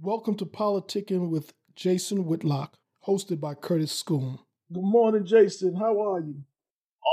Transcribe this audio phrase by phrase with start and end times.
[0.00, 4.38] Welcome to Politicking with Jason Whitlock, hosted by Curtis Schoon.
[4.72, 5.74] Good morning, Jason.
[5.74, 6.36] How are you?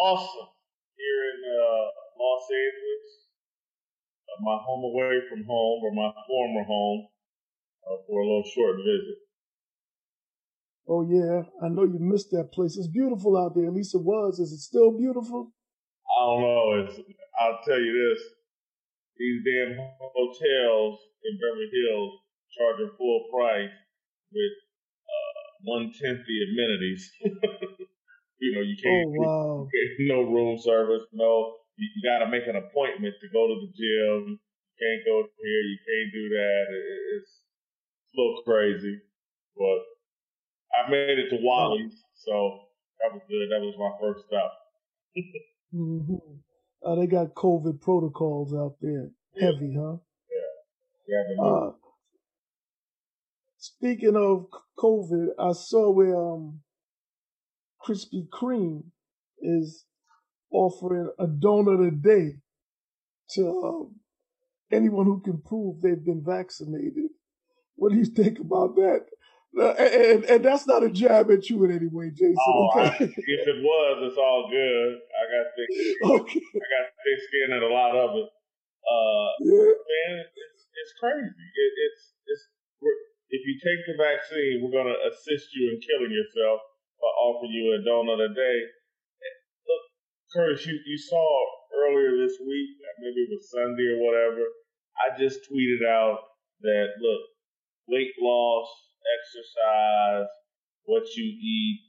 [0.03, 0.49] Awesome.
[0.95, 1.85] Here in uh,
[2.21, 3.09] Los Angeles,
[4.29, 7.07] uh, my home away from home, or my former home,
[7.89, 9.17] uh, for a little short visit.
[10.87, 11.41] Oh, yeah.
[11.65, 12.77] I know you missed that place.
[12.77, 13.65] It's beautiful out there.
[13.65, 14.37] At least it was.
[14.37, 15.51] Is it still beautiful?
[16.05, 16.85] I don't know.
[16.85, 16.99] It's,
[17.41, 18.23] I'll tell you this.
[19.17, 19.75] These damn
[20.13, 22.21] hotels in Beverly Hills
[22.57, 23.75] charging full price
[24.31, 24.55] with
[25.05, 27.11] uh, one tenth the amenities.
[28.39, 29.11] you know, you can't.
[29.23, 29.67] Oh wow!
[29.99, 31.03] No room service.
[31.13, 34.39] No, you, you got to make an appointment to go to the gym.
[34.39, 35.63] You can't go here.
[35.67, 36.65] You can't do that.
[36.71, 36.85] It,
[37.19, 37.31] it's
[38.11, 38.99] a little crazy,
[39.55, 39.79] but
[40.75, 42.67] I made it to Wally's, so
[43.01, 43.47] that was good.
[43.51, 44.51] That was my first stop.
[45.73, 46.15] mm-hmm.
[46.85, 49.11] uh, they got COVID protocols out there.
[49.35, 49.51] Yeah.
[49.51, 49.97] Heavy, huh?
[51.07, 51.23] Yeah.
[51.37, 51.43] Yeah.
[51.43, 51.71] Uh,
[53.65, 54.45] Speaking of
[54.77, 56.61] COVID, I saw where um,
[57.81, 58.83] Krispy Kreme
[59.39, 59.85] is
[60.51, 62.37] offering a donut a day
[63.31, 63.95] to um,
[64.71, 67.09] anyone who can prove they've been vaccinated.
[67.75, 69.07] What do you think about that?
[69.57, 72.35] Uh, and, and, that's not a jab at you in any way, Jason.
[72.37, 72.85] Oh, okay?
[72.85, 74.93] I, if it was, it's all good.
[75.09, 76.21] I got thick skin.
[76.21, 76.43] Okay.
[76.53, 78.29] I got thick skin and a lot of it.
[78.29, 79.73] Uh, yeah.
[79.73, 81.33] Man, it's it's crazy.
[81.33, 82.43] It, it's it's
[83.35, 86.63] if you take the vaccine, we're going to assist you in killing yourself
[87.03, 88.57] by offering you a donut a day.
[89.67, 89.83] Look,
[90.31, 91.27] Curtis, you, you saw
[91.83, 92.69] earlier this week,
[93.03, 94.43] maybe it was Sunday or whatever,
[94.95, 96.19] I just tweeted out
[96.63, 97.23] that, look,
[97.91, 98.67] weight loss,
[99.03, 100.31] exercise,
[100.85, 101.79] what you eat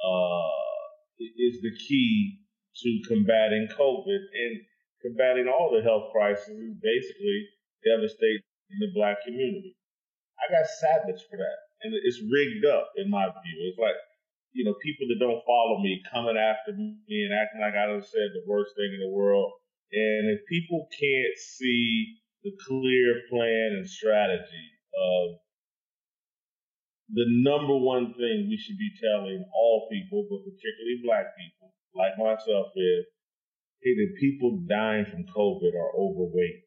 [0.00, 0.74] uh,
[1.20, 2.40] is the key
[2.82, 4.54] to combating COVID and
[5.02, 7.48] combating all the health crises basically
[7.84, 8.40] devastate
[8.80, 9.76] the black community.
[10.44, 11.58] I got savage for that.
[11.82, 13.58] And it's rigged up in my view.
[13.68, 13.96] It's like,
[14.52, 18.04] you know, people that don't follow me coming after me and acting like I done
[18.04, 19.52] said the worst thing in the world.
[19.92, 25.40] And if people can't see the clear plan and strategy of
[27.12, 32.16] the number one thing we should be telling all people, but particularly black people, like
[32.16, 33.04] myself, is
[33.82, 36.64] hey, the people dying from COVID are overweight.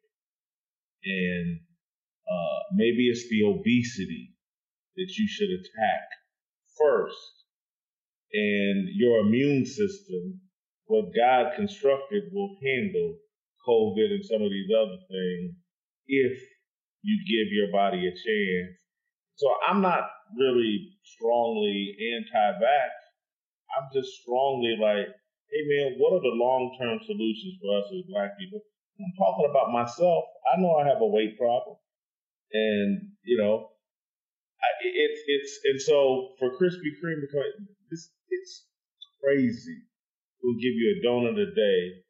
[1.04, 1.60] And
[2.28, 4.36] uh, maybe it's the obesity
[4.96, 6.08] that you should attack
[6.78, 7.34] first.
[8.34, 10.42] And your immune system,
[10.86, 13.16] what God constructed, will handle
[13.68, 15.56] COVID and some of these other things
[16.08, 16.36] if
[17.04, 18.76] you give your body a chance.
[19.36, 22.92] So I'm not really strongly anti-vax.
[23.78, 28.38] I'm just strongly like, hey man, what are the long-term solutions for us as black
[28.40, 28.60] people?
[29.00, 30.24] I'm talking about myself.
[30.52, 31.78] I know I have a weight problem
[32.54, 33.70] and you know,
[34.82, 37.22] it's it's and so for Krispy Kreme
[37.92, 38.66] this it's
[39.24, 39.84] crazy.
[40.44, 42.04] We'll give you a donut a day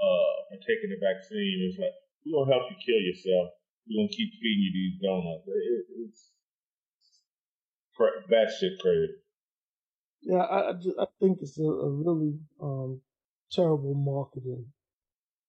[0.00, 1.68] uh, for taking the vaccine.
[1.68, 1.92] It's like
[2.24, 3.52] we're gonna help you kill yourself.
[3.88, 5.44] We're gonna keep feeding you these donuts.
[5.48, 6.32] It, it's
[8.30, 9.12] that shit crazy.
[10.22, 13.00] Yeah, I I, I think it's a, a really um,
[13.50, 14.66] terrible marketing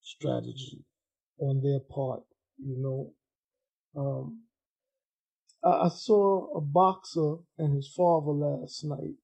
[0.02, 0.84] strategy
[1.40, 2.24] on their part.
[2.58, 3.14] You know,
[3.96, 4.44] um,
[5.64, 9.16] I, saw a boxer and his father last night,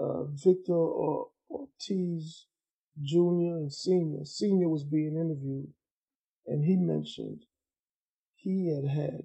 [0.00, 0.72] uh, Victor
[1.50, 2.46] Ortiz
[3.02, 3.56] Jr.
[3.58, 4.24] and Senior.
[4.24, 5.72] Senior was being interviewed,
[6.46, 7.44] and he mentioned
[8.36, 9.24] he had had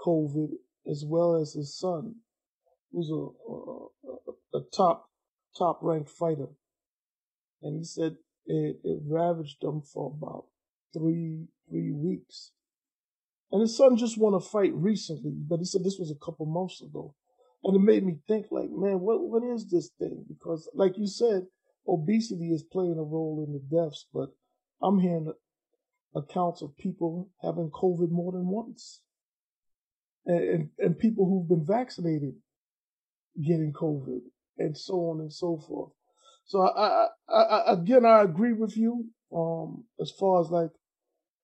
[0.00, 0.52] COVID
[0.90, 2.16] as well as his son,
[2.90, 5.10] who's a, a, a top
[5.56, 6.48] top ranked fighter,
[7.60, 8.16] and he said
[8.46, 10.46] it, it ravaged them for about
[10.94, 12.52] three three weeks.
[13.50, 16.46] And his son just won a fight recently, but he said this was a couple
[16.46, 17.14] months ago.
[17.64, 20.24] And it made me think like, man, what what is this thing?
[20.28, 21.46] Because like you said,
[21.88, 24.28] obesity is playing a role in the deaths, but
[24.82, 25.32] I'm hearing
[26.14, 29.00] accounts of people having COVID more than once.
[30.26, 32.34] And, and, and people who've been vaccinated
[33.36, 34.20] getting COVID
[34.58, 35.92] and so on and so forth.
[36.44, 40.70] So I, I, I again, I agree with you, um, as far as like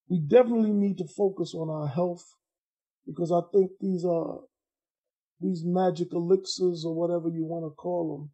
[0.09, 2.25] we definitely need to focus on our health
[3.07, 4.41] because I think these are
[5.41, 8.31] these magic elixirs or whatever you want to call them,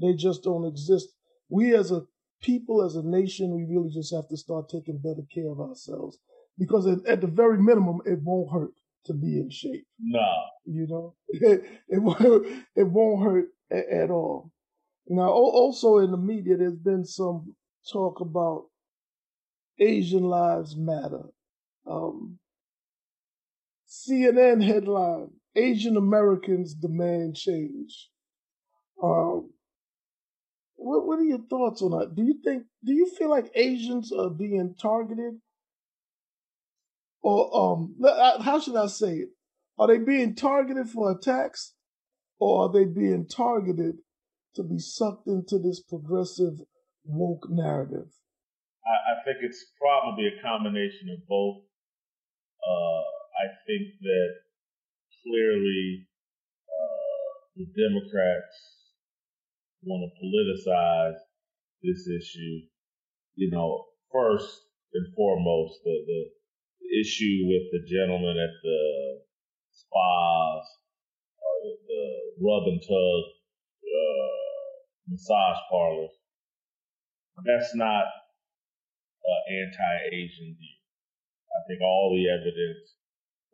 [0.00, 1.08] they just don't exist.
[1.48, 2.02] We as a
[2.40, 6.18] people, as a nation, we really just have to start taking better care of ourselves
[6.58, 8.74] because at, at the very minimum, it won't hurt
[9.06, 9.86] to be in shape.
[10.00, 10.28] No,
[10.64, 14.52] you know, it, it won't it won't hurt at, at all.
[15.08, 17.54] Now, also in the media, there's been some
[17.90, 18.66] talk about
[19.80, 21.24] Asian lives matter.
[21.86, 22.38] Um,
[23.88, 28.10] CNN headline: Asian Americans demand change.
[29.02, 29.50] Um,
[30.76, 32.14] what What are your thoughts on that?
[32.14, 32.64] Do you think?
[32.84, 35.40] Do you feel like Asians are being targeted,
[37.22, 37.96] or um,
[38.42, 39.28] how should I say it?
[39.78, 41.74] Are they being targeted for attacks,
[42.38, 43.98] or are they being targeted
[44.54, 46.60] to be sucked into this progressive
[47.04, 48.17] woke narrative?
[48.88, 51.60] I, I think it's probably a combination of both.
[52.64, 53.04] Uh,
[53.38, 54.30] I think that
[55.22, 56.08] clearly
[56.64, 58.56] uh, the Democrats
[59.84, 61.20] want to politicize
[61.82, 62.66] this issue.
[63.36, 64.48] You know, first
[64.94, 69.20] and foremost, the, the issue with the gentleman at the
[69.70, 70.64] spas,
[71.38, 72.04] or the, the
[72.40, 73.22] rub and tug
[73.84, 74.72] uh,
[75.08, 76.10] massage parlors,
[77.44, 78.04] that's not
[79.24, 80.78] uh, anti-Asian view.
[81.50, 82.96] I think all the evidence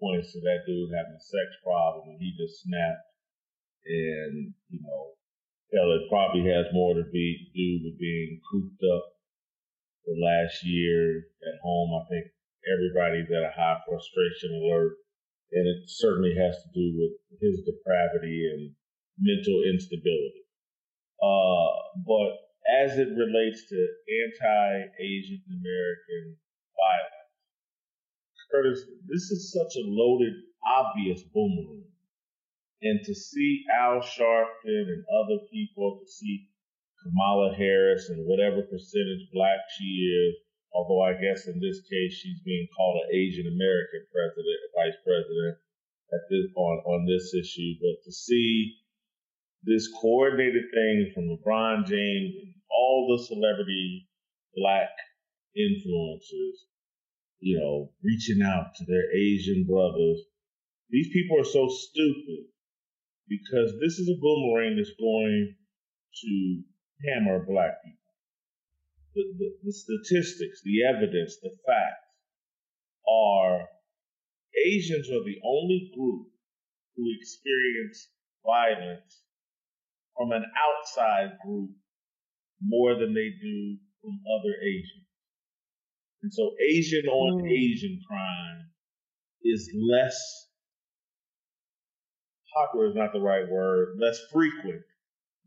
[0.01, 3.09] points to that dude having a sex problem and he just snapped
[3.87, 5.15] and, you know,
[5.75, 9.05] Hell, it probably has more to be, do with being cooped up
[10.07, 11.99] the last year at home.
[11.99, 12.31] I think
[12.71, 14.95] everybody's at a high frustration alert,
[15.51, 18.71] and it certainly has to do with his depravity and
[19.19, 20.47] mental instability.
[21.19, 26.37] Uh, but as it relates to anti-Asian American
[26.73, 27.25] violence,
[28.51, 30.33] Curtis, this is such a loaded,
[30.65, 31.85] obvious boomerang.
[32.83, 36.49] And to see Al Sharpton and other people, to see
[37.03, 40.35] Kamala Harris and whatever percentage black she is,
[40.73, 45.59] although I guess in this case she's being called an Asian American president, vice president
[46.13, 48.77] at this on, on this issue, but to see
[49.65, 54.09] this coordinated thing from LeBron James and all the celebrity
[54.57, 54.91] black
[55.57, 56.67] influencers,
[57.41, 60.21] you know, reaching out to their Asian brothers.
[60.91, 62.47] These people are so stupid
[63.29, 65.57] because this is a boomerang that's going
[66.23, 66.63] to
[67.09, 67.99] hammer black people.
[69.15, 72.05] The, the, the statistics, the evidence, the facts
[73.09, 73.69] are
[74.67, 76.29] Asians are the only group
[76.97, 78.09] who experience
[78.45, 79.23] violence
[80.17, 81.71] from an outside group
[82.65, 85.09] more than they do from other Asians.
[86.23, 87.53] And so Asian on mm.
[87.53, 88.73] Asian crime
[89.45, 90.17] is less
[92.55, 94.81] popular is not the right word, less frequent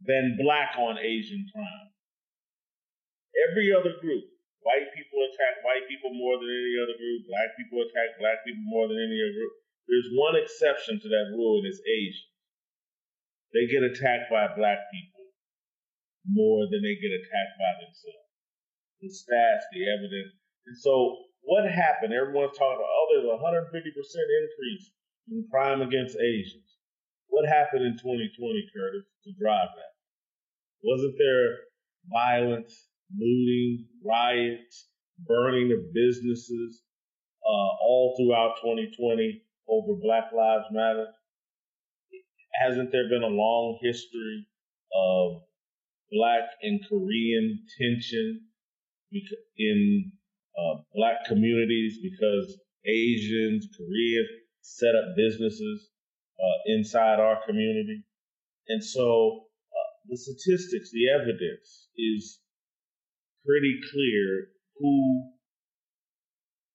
[0.05, 1.89] than black on Asian crime.
[3.49, 4.21] Every other group,
[4.61, 8.61] white people attack white people more than any other group, black people attack black people
[8.69, 9.53] more than any other group.
[9.87, 12.29] There's one exception to that rule, and it's Asian.
[13.55, 15.16] They get attacked by black people
[16.27, 18.27] more than they get attacked by themselves.
[18.99, 20.35] The stats, the evidence.
[20.67, 22.11] And so what happened?
[22.11, 24.91] Everyone's talking about, oh, there's a 150% increase
[25.31, 26.67] in crime against Asians.
[27.27, 28.35] What happened in 2020,
[28.75, 29.93] Curtis, to drive that?
[30.83, 31.67] Wasn't there
[32.11, 34.89] violence, looting, riots,
[35.25, 36.83] burning of businesses
[37.43, 41.07] uh, all throughout 2020 over Black Lives Matter?
[42.61, 44.47] Hasn't there been a long history
[44.93, 45.43] of
[46.11, 48.41] Black and Korean tension
[49.57, 50.11] in
[50.57, 54.29] uh, Black communities because Asians, Koreans
[54.61, 55.89] set up businesses
[56.39, 58.03] uh, inside our community.
[58.67, 62.39] And so uh, the statistics, the evidence is
[63.45, 64.49] pretty clear
[64.79, 65.23] who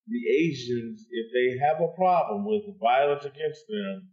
[0.07, 4.09] the Asians, if they have a problem with violence against them,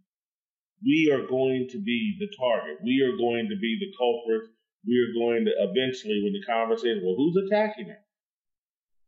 [0.83, 2.77] we are going to be the target.
[2.83, 4.49] We are going to be the culprit.
[4.85, 8.01] We are going to eventually, when the conversation, well, who's attacking it?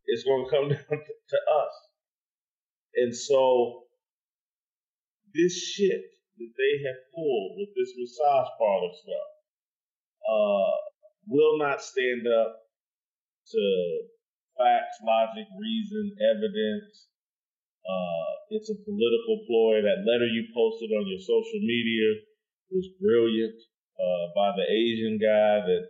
[0.06, 1.74] It's going to come down to us.
[2.94, 3.84] And so
[5.34, 9.30] this shit that they have pulled with this massage parlor stuff
[10.30, 10.74] uh,
[11.26, 12.54] will not stand up
[13.50, 13.62] to
[14.54, 17.10] facts, logic, reason, evidence.
[17.82, 19.82] Uh, it's a political ploy.
[19.82, 22.22] That letter you posted on your social media
[22.70, 23.58] was brilliant
[23.98, 25.82] uh, by the Asian guy that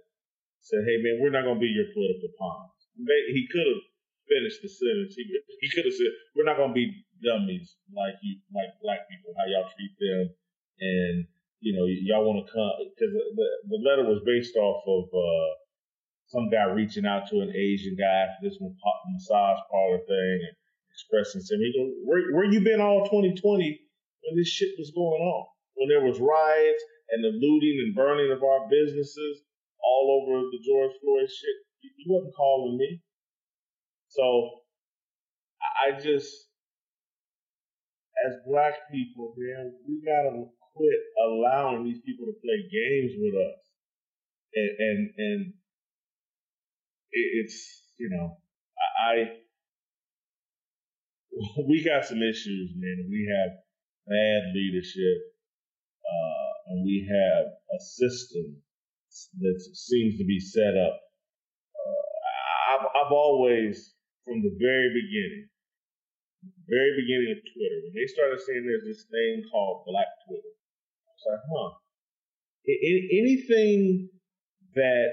[0.60, 2.88] said, "Hey man, we're not going to be your political pawns."
[3.32, 3.84] He could have
[4.28, 5.14] finished the sentence.
[5.16, 5.24] He,
[5.60, 9.32] he could have said, "We're not going to be dummies like you, like black people,
[9.36, 10.24] how y'all treat them,
[10.80, 11.16] and
[11.60, 15.50] you know y'all want to come because the, the letter was based off of uh,
[16.28, 20.56] some guy reaching out to an Asian guy after this massage parlor thing and
[20.92, 21.40] expressing.
[21.40, 25.44] He goes, "Where where you been all 2020 when this shit was going on?
[25.74, 29.42] When there was riots and the looting and burning of our businesses
[29.82, 31.58] all over the George Floyd shit?
[31.82, 33.00] You wasn't calling me."
[34.08, 34.64] So
[35.62, 36.48] I just
[38.26, 40.44] as black people, man, we gotta
[40.74, 43.60] quit allowing these people to play games with us.
[44.54, 45.52] And and, and
[47.12, 48.38] it's you know,
[49.04, 49.38] I
[51.68, 53.06] we got some issues, man.
[53.10, 53.58] We have
[54.06, 55.33] bad leadership,
[56.74, 58.58] and we have a system
[59.38, 60.98] that seems to be set up.
[61.70, 63.94] Uh, I've, I've always,
[64.26, 65.46] from the very beginning,
[66.66, 71.10] very beginning of Twitter, when they started saying there's this thing called Black Twitter, I
[71.14, 71.70] was like, huh.
[72.66, 74.10] Anything
[74.74, 75.10] that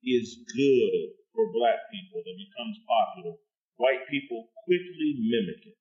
[0.00, 1.02] is good
[1.36, 3.36] for Black people that becomes popular,
[3.76, 5.76] white people quickly mimic it.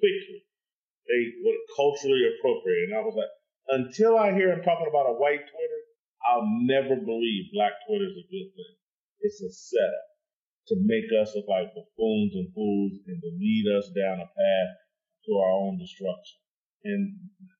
[0.00, 0.40] Quickly.
[1.04, 2.88] They were culturally appropriate.
[2.88, 3.34] And I was like,
[3.70, 5.80] until I hear him talking about a white Twitter,
[6.26, 8.74] I'll never believe Black Twitter is a good thing.
[9.22, 10.06] It's a setup
[10.68, 14.72] to make us look like buffoons and fools and to lead us down a path
[15.26, 16.38] to our own destruction.
[16.84, 17.18] And,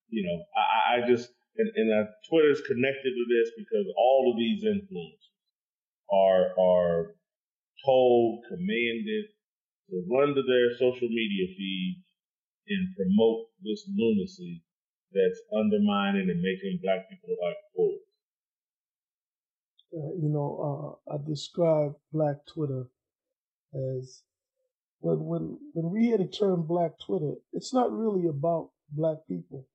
[0.08, 4.38] you know, I, I just, and, and uh, Twitter's connected to this because all of
[4.38, 5.34] these influencers
[6.10, 7.14] are, are
[7.84, 9.24] told, commanded
[9.90, 12.06] to run to their social media feeds
[12.68, 14.62] and promote this lunacy
[15.12, 18.00] that's undermining and making black people like fools.
[19.92, 22.84] Uh, you know, uh, I describe Black Twitter
[23.74, 24.22] as
[25.00, 29.66] when when when we hear the term Black Twitter, it's not really about black people.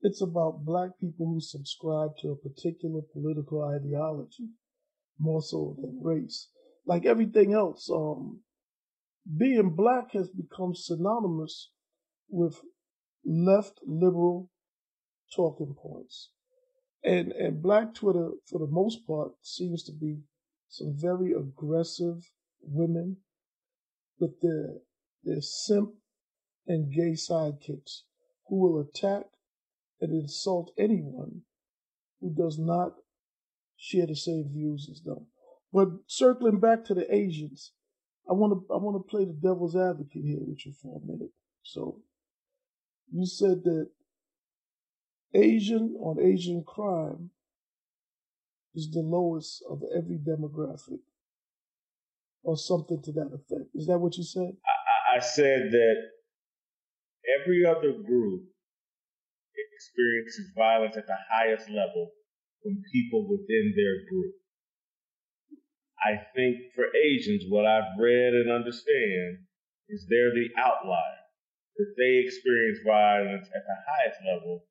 [0.00, 4.48] It's about black people who subscribe to a particular political ideology,
[5.18, 6.48] more so than race.
[6.86, 8.40] Like everything else, um,
[9.38, 11.70] being black has become synonymous
[12.28, 12.58] with
[13.24, 14.50] left liberal
[15.34, 16.30] talking points.
[17.04, 20.20] And and black Twitter, for the most part, seems to be
[20.68, 22.30] some very aggressive
[22.62, 23.18] women
[24.18, 24.78] with their
[25.24, 25.94] their simp
[26.66, 28.02] and gay sidekicks
[28.46, 29.24] who will attack
[30.00, 31.42] and insult anyone
[32.20, 32.94] who does not
[33.76, 35.26] share the same views as them.
[35.72, 37.72] But circling back to the Asians,
[38.28, 41.06] I want to I want to play the devil's advocate here with you for a
[41.06, 41.30] minute.
[41.62, 41.98] So,
[43.10, 43.90] you said that
[45.34, 47.30] Asian on Asian crime
[48.74, 51.00] is the lowest of every demographic,
[52.42, 53.68] or something to that effect.
[53.74, 54.56] Is that what you said?
[54.64, 55.96] I, I said that
[57.40, 58.42] every other group
[59.82, 62.12] experiences violence at the highest level
[62.62, 64.34] from people within their group.
[66.02, 69.46] I think for Asians, what I've read and understand
[69.88, 71.20] is they're the outlier.
[71.76, 74.64] That they experience violence at the highest level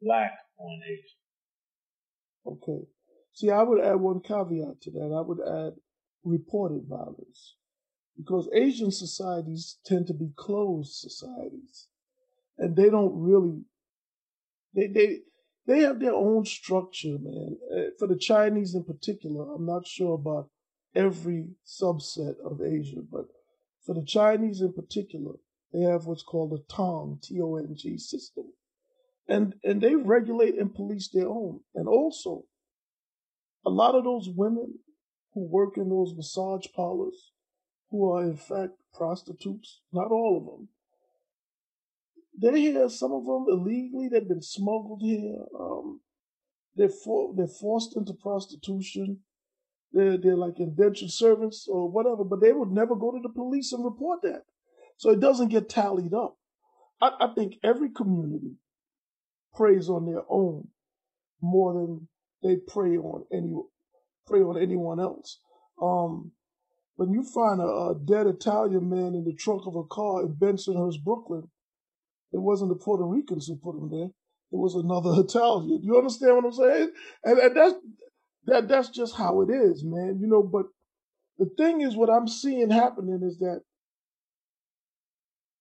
[0.00, 1.18] black on Asian.
[2.46, 2.86] Okay.
[3.34, 5.14] See, I would add one caveat to that.
[5.16, 5.74] I would add
[6.24, 7.56] reported violence.
[8.16, 11.86] Because Asian societies tend to be closed societies.
[12.58, 13.62] And they don't really
[14.74, 15.18] they they
[15.66, 17.56] they have their own structure, man.
[17.72, 20.50] Uh, for the Chinese in particular, I'm not sure about
[20.94, 23.26] every subset of Asia, but
[23.84, 25.34] for the Chinese in particular,
[25.72, 28.46] they have what's called a Tong, T O N G system
[29.28, 31.60] and and they regulate and police their own.
[31.74, 32.44] And also,
[33.64, 34.78] a lot of those women
[35.34, 37.32] who work in those massage parlors,
[37.90, 40.68] who are in fact prostitutes, not all of them.
[42.40, 42.88] They're here.
[42.88, 44.08] Some of them illegally.
[44.08, 45.44] They've been smuggled here.
[45.58, 46.00] Um,
[46.76, 49.20] they're for, they're forced into prostitution.
[49.92, 52.24] They're they're like indentured servants or whatever.
[52.24, 54.42] But they would never go to the police and report that,
[54.96, 56.36] so it doesn't get tallied up.
[57.00, 58.56] I, I think every community
[59.58, 60.68] preys on their own
[61.42, 62.08] more than
[62.42, 63.52] they prey on any
[64.26, 65.40] prey on anyone else.
[65.82, 66.32] Um,
[66.96, 70.34] when you find a, a, dead Italian man in the trunk of a car in
[70.34, 71.48] Bensonhurst, Brooklyn,
[72.32, 74.08] it wasn't the Puerto Ricans who put him there.
[74.52, 75.80] It was another Italian.
[75.82, 76.92] You understand what I'm saying?
[77.24, 77.74] And, and that's
[78.46, 80.18] that that's just how it is, man.
[80.20, 80.66] You know, but
[81.38, 83.62] the thing is, what I'm seeing happening is that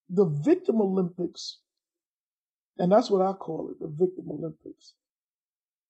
[0.09, 1.59] the victim Olympics
[2.79, 4.93] and that's what I call it, the Victim Olympics.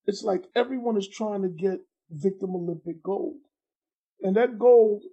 [0.06, 1.80] It's like everyone is trying to get
[2.10, 3.42] Victim Olympic gold.
[4.22, 5.04] And that gold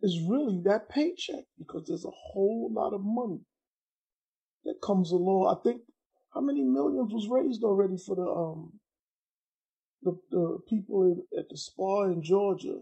[0.00, 3.40] is really that paycheck because there's a whole lot of money
[4.64, 5.54] that comes along.
[5.54, 5.82] I think
[6.34, 8.72] how many millions was raised already for the um
[10.02, 12.80] the, the people in, at the spa in Georgia.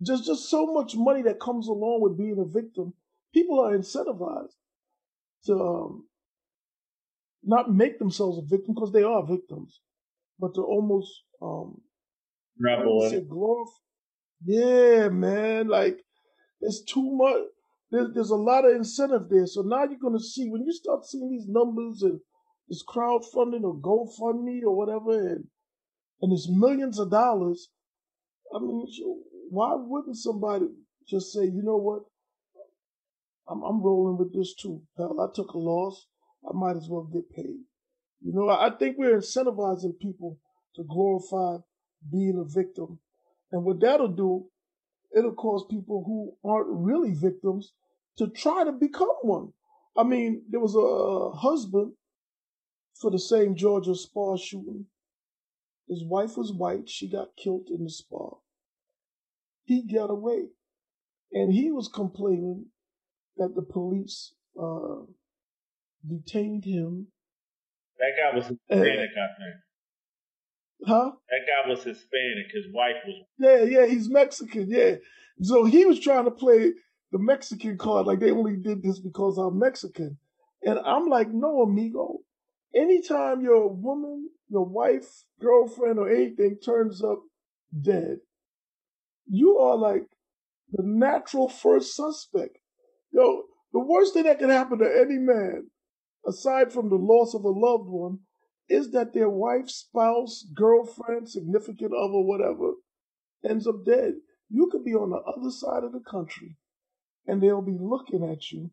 [0.00, 2.94] There's just so much money that comes along with being a victim.
[3.32, 4.54] People are incentivized
[5.46, 6.07] to um,
[7.48, 9.80] not make themselves a victim because they are victims,
[10.38, 11.10] but to almost
[11.42, 11.80] um
[12.60, 13.72] rebel glorify.
[14.44, 15.98] Yeah, man, like
[16.60, 17.42] it's too much.
[17.90, 19.46] there's, there's a lot of incentive there.
[19.46, 22.20] So now you're to see when you start seeing these numbers and
[22.68, 25.44] this crowdfunding or GoFundMe or whatever, and
[26.20, 27.70] and it's millions of dollars.
[28.54, 28.86] I mean,
[29.50, 30.66] why wouldn't somebody
[31.08, 32.02] just say, you know what?
[33.48, 35.18] I'm, I'm rolling with this too, pal.
[35.20, 36.07] I took a loss.
[36.46, 37.60] I might as well get paid.
[38.20, 40.38] You know, I think we're incentivizing people
[40.76, 41.58] to glorify
[42.10, 42.98] being a victim.
[43.52, 44.46] And what that'll do,
[45.16, 47.72] it'll cause people who aren't really victims
[48.18, 49.52] to try to become one.
[49.96, 51.92] I mean, there was a husband
[53.00, 54.86] for the same Georgia spa shooting.
[55.88, 56.88] His wife was white.
[56.88, 58.36] She got killed in the spa.
[59.64, 60.48] He got away.
[61.32, 62.66] And he was complaining
[63.36, 65.02] that the police uh,
[66.06, 67.08] detained him.
[67.98, 69.56] That guy was Hispanic, uh, I think.
[70.86, 71.10] Huh?
[71.28, 72.46] That guy was Hispanic.
[72.52, 73.24] His wife was.
[73.38, 74.66] Yeah, yeah, he's Mexican.
[74.68, 74.96] Yeah.
[75.42, 76.72] So he was trying to play
[77.10, 80.18] the Mexican card, like they only did this because I'm Mexican.
[80.62, 82.18] And I'm like, no, amigo.
[82.74, 87.20] Anytime your woman, your wife, girlfriend, or anything turns up
[87.80, 88.18] dead,
[89.26, 90.04] you are like
[90.70, 92.58] the natural first suspect.
[93.10, 95.70] Yo, the worst thing that can happen to any man,
[96.26, 98.20] aside from the loss of a loved one,
[98.68, 102.72] is that their wife, spouse, girlfriend, significant other, whatever,
[103.48, 104.14] ends up dead.
[104.50, 106.56] You could be on the other side of the country
[107.26, 108.70] and they'll be looking at you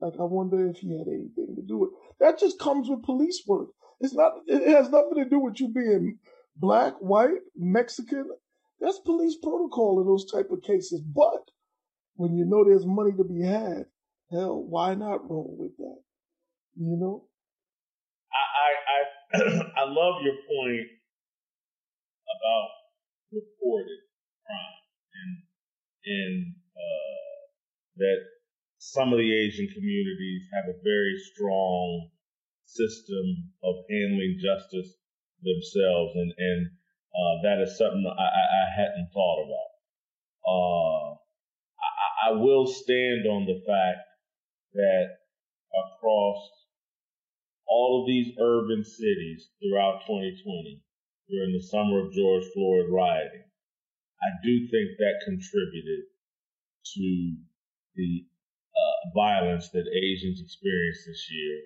[0.00, 1.96] like, I wonder if he had anything to do with it.
[2.20, 3.68] That just comes with police work.
[4.00, 6.18] It's not, it has nothing to do with you being
[6.56, 8.28] black, white, Mexican.
[8.80, 11.00] That's police protocol in those type of cases.
[11.00, 11.50] But
[12.16, 13.86] when you know there's money to be had,
[14.30, 16.03] hell, why not roll with that?
[16.76, 17.24] You know?
[18.34, 20.88] I I I, I love your point
[22.26, 22.68] about
[23.30, 24.00] reported
[24.46, 24.78] crime
[25.14, 25.32] and
[26.04, 27.38] and uh,
[27.96, 28.18] that
[28.78, 32.10] some of the Asian communities have a very strong
[32.66, 34.98] system of handling justice
[35.42, 36.60] themselves, and and
[37.14, 39.70] uh, that is something I, I, hadn't thought about.
[40.42, 41.08] Uh,
[41.78, 44.02] I, I will stand on the fact
[44.74, 45.06] that
[45.70, 46.63] across
[47.74, 50.78] all of these urban cities throughout 2020,
[51.28, 53.50] during the summer of George Floyd rioting,
[54.22, 56.06] I do think that contributed
[56.94, 57.36] to
[57.96, 58.26] the
[58.70, 61.56] uh, violence that Asians experienced this year.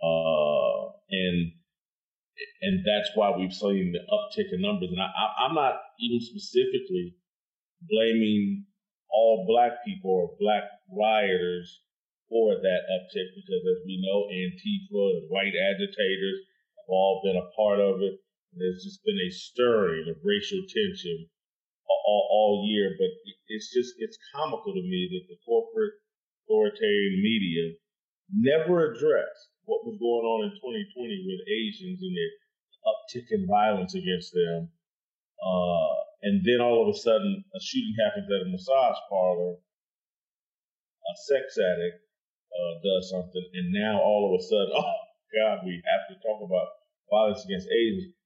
[0.00, 1.52] Uh, and
[2.62, 4.90] and that's why we've seen the uptick in numbers.
[4.90, 7.14] And I, I'm not even specifically
[7.82, 8.64] blaming
[9.10, 11.80] all black people or black rioters
[12.28, 16.38] for that uptick because, as we know, Antifa and white agitators
[16.78, 18.18] have all been a part of it.
[18.56, 21.28] There's just been a stirring of racial tension
[22.06, 23.10] all, all year, but
[23.48, 25.94] it's just it's comical to me that the corporate
[26.46, 27.74] authoritarian media
[28.30, 32.28] never addressed what was going on in 2020 with Asians and the
[32.86, 34.70] uptick in violence against them.
[35.42, 39.58] Uh, and then all of a sudden, a shooting happens at a massage parlor.
[39.58, 42.05] A sex addict
[42.56, 45.00] uh, does something, and now all of a sudden, oh
[45.36, 46.68] God, we have to talk about
[47.12, 48.16] violence against Asians.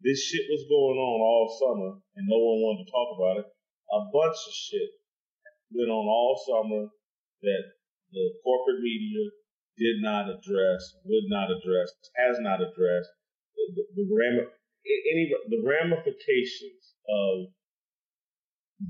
[0.00, 3.46] This shit was going on all summer, and no one wanted to talk about it.
[3.92, 4.90] A bunch of shit
[5.72, 6.88] went on all summer
[7.42, 7.64] that
[8.12, 9.30] the corporate media
[9.76, 13.10] did not address, would not address, has not addressed.
[13.56, 14.06] The, the, the,
[15.12, 17.48] any, the ramifications of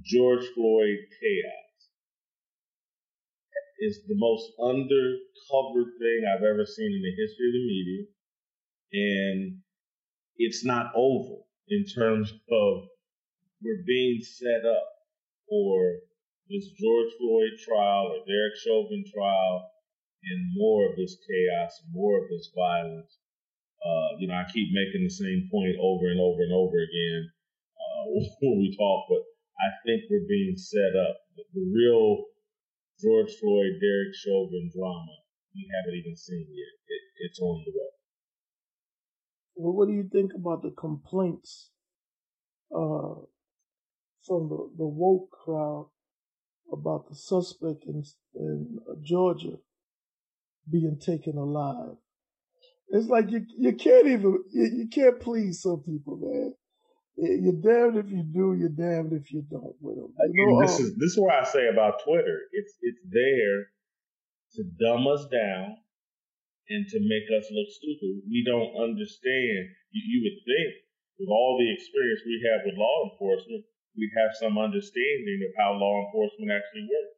[0.03, 1.64] George Floyd chaos
[3.81, 8.03] is the most undercovered thing I've ever seen in the history of the media.
[8.93, 9.59] And
[10.37, 12.89] it's not over in terms of
[13.63, 14.87] we're being set up
[15.49, 16.01] for
[16.49, 19.71] this George Floyd trial or Derek Chauvin trial
[20.25, 23.19] and more of this chaos, more of this violence.
[23.85, 27.23] Uh, you know, I keep making the same point over and over and over again
[27.77, 28.03] uh,
[28.41, 29.25] when we talk, but
[29.61, 31.17] I think we're being set up.
[31.37, 32.25] The real
[33.05, 35.17] George Floyd, Derek Chauvin drama,
[35.55, 36.75] we haven't even seen yet.
[36.89, 37.93] It, it's on the way.
[39.57, 41.71] Well, what do you think about the complaints
[42.75, 43.21] uh,
[44.27, 45.91] from the, the woke crowd
[46.73, 48.03] about the suspect in,
[48.35, 49.59] in Georgia
[50.71, 51.97] being taken alive.
[52.89, 56.55] It's like you you can't even you, you can't please some people, man.
[57.17, 58.59] You're damned if you do.
[58.59, 60.11] You're damned if you don't with them.
[60.19, 62.51] Know, this um, is this is what I say about Twitter.
[62.51, 63.71] It's it's there
[64.59, 65.79] to dumb us down
[66.69, 68.27] and to make us look stupid.
[68.27, 69.71] We don't understand.
[69.95, 70.71] You, you would think
[71.23, 73.63] with all the experience we have with law enforcement,
[73.95, 77.15] we have some understanding of how law enforcement actually works.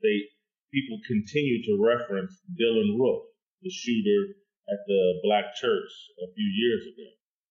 [0.00, 0.32] They
[0.72, 3.28] people continue to reference Dylann Roof,
[3.60, 4.32] the shooter
[4.72, 5.92] at the black church
[6.24, 7.08] a few years ago,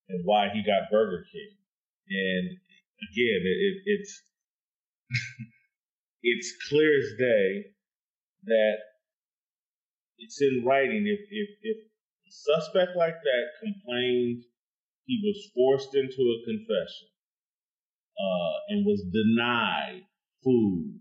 [0.10, 1.62] and why he got Burger King.
[2.10, 2.46] And
[3.12, 4.22] again, it, it, it's
[6.24, 7.66] it's clear as day
[8.46, 8.78] that
[10.18, 11.06] it's in writing.
[11.08, 14.44] If if if a suspect like that complained
[15.06, 17.08] he was forced into a confession
[18.18, 20.02] uh, and was denied
[20.44, 21.00] food,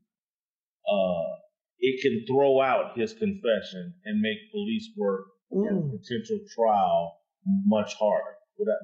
[0.89, 1.31] uh,
[1.79, 5.69] it can throw out his confession and make police work mm.
[5.69, 7.21] and potential trial
[7.67, 8.37] much harder.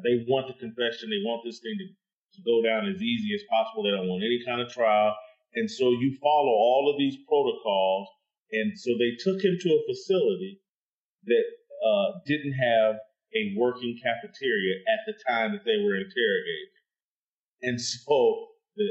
[0.04, 1.10] They want the confession.
[1.10, 1.86] They want this thing to,
[2.34, 3.82] to go down as easy as possible.
[3.82, 5.14] They don't want any kind of trial.
[5.54, 8.08] And so you follow all of these protocols.
[8.52, 10.60] And so they took him to a facility
[11.26, 11.46] that
[11.82, 12.96] uh, didn't have
[13.34, 16.74] a working cafeteria at the time that they were interrogating.
[17.62, 18.86] And so the,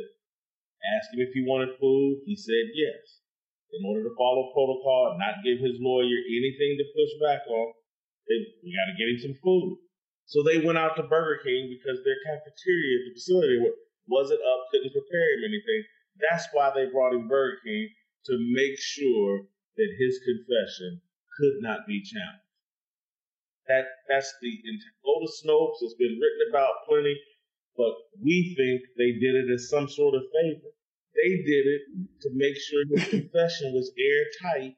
[0.95, 2.23] asked him if he wanted food.
[2.25, 3.19] He said yes.
[3.75, 7.67] In order to follow protocol and not give his lawyer anything to push back on,
[8.25, 9.77] they, we got to get him some food.
[10.29, 13.57] So they went out to Burger King because their cafeteria the facility
[14.05, 15.81] wasn't up, couldn't prepare him anything.
[16.21, 17.89] That's why they brought him Burger King
[18.29, 21.01] to make sure that his confession
[21.33, 22.45] could not be challenged.
[23.73, 24.53] That that's the
[25.01, 25.81] go to Snopes.
[25.81, 27.17] It's been written about plenty,
[27.75, 30.69] but we think they did it as some sort of favor.
[31.17, 31.81] They did it
[32.21, 34.77] to make sure his confession was airtight,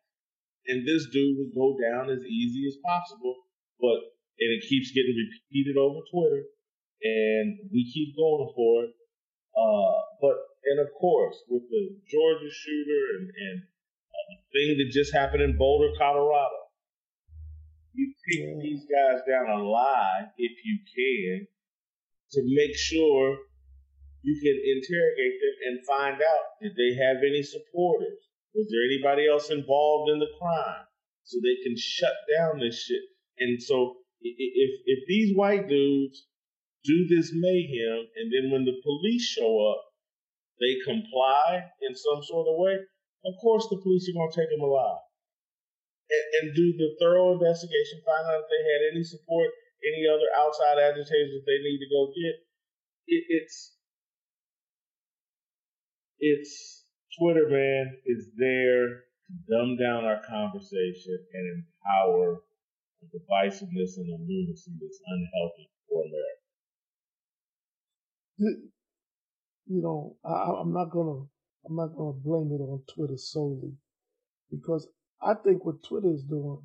[0.68, 3.36] and this dude would go down as easy as possible.
[3.80, 6.44] But and it keeps getting repeated over Twitter,
[7.04, 8.94] and we keep going for it.
[9.52, 10.36] Uh, but
[10.72, 15.44] and of course, with the Georgia shooter and and uh, the thing that just happened
[15.44, 16.72] in Boulder, Colorado,
[17.94, 21.48] you take these guys down alive if you can
[22.32, 23.38] to make sure
[24.24, 28.22] you can interrogate them and find out did they have any supporters?
[28.54, 30.86] Was there anybody else involved in the crime?
[31.24, 33.02] So they can shut down this shit.
[33.39, 36.28] And so if if these white dudes
[36.84, 39.82] do this mayhem and then when the police show up,
[40.60, 42.78] they comply in some sort of way,
[43.26, 45.02] of course the police are gonna take them alive.
[46.12, 49.50] And, and do the thorough investigation, find out if they had any support,
[49.82, 52.36] any other outside agitators that they need to go get.
[53.08, 53.78] It, it's
[56.20, 56.86] it's
[57.18, 58.88] Twitter, man, is there
[59.26, 62.44] to dumb down our conversation and empower
[63.08, 66.52] divisiveness and the lunacy that's unhealthy for America.
[69.68, 71.26] You know, I, I'm not gonna
[71.66, 73.74] I'm not gonna blame it on Twitter solely
[74.50, 74.88] because
[75.22, 76.62] I think what Twitter is doing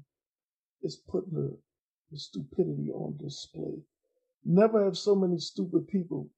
[0.82, 1.58] is putting the,
[2.10, 3.82] the stupidity on display.
[4.44, 6.28] Never have so many stupid people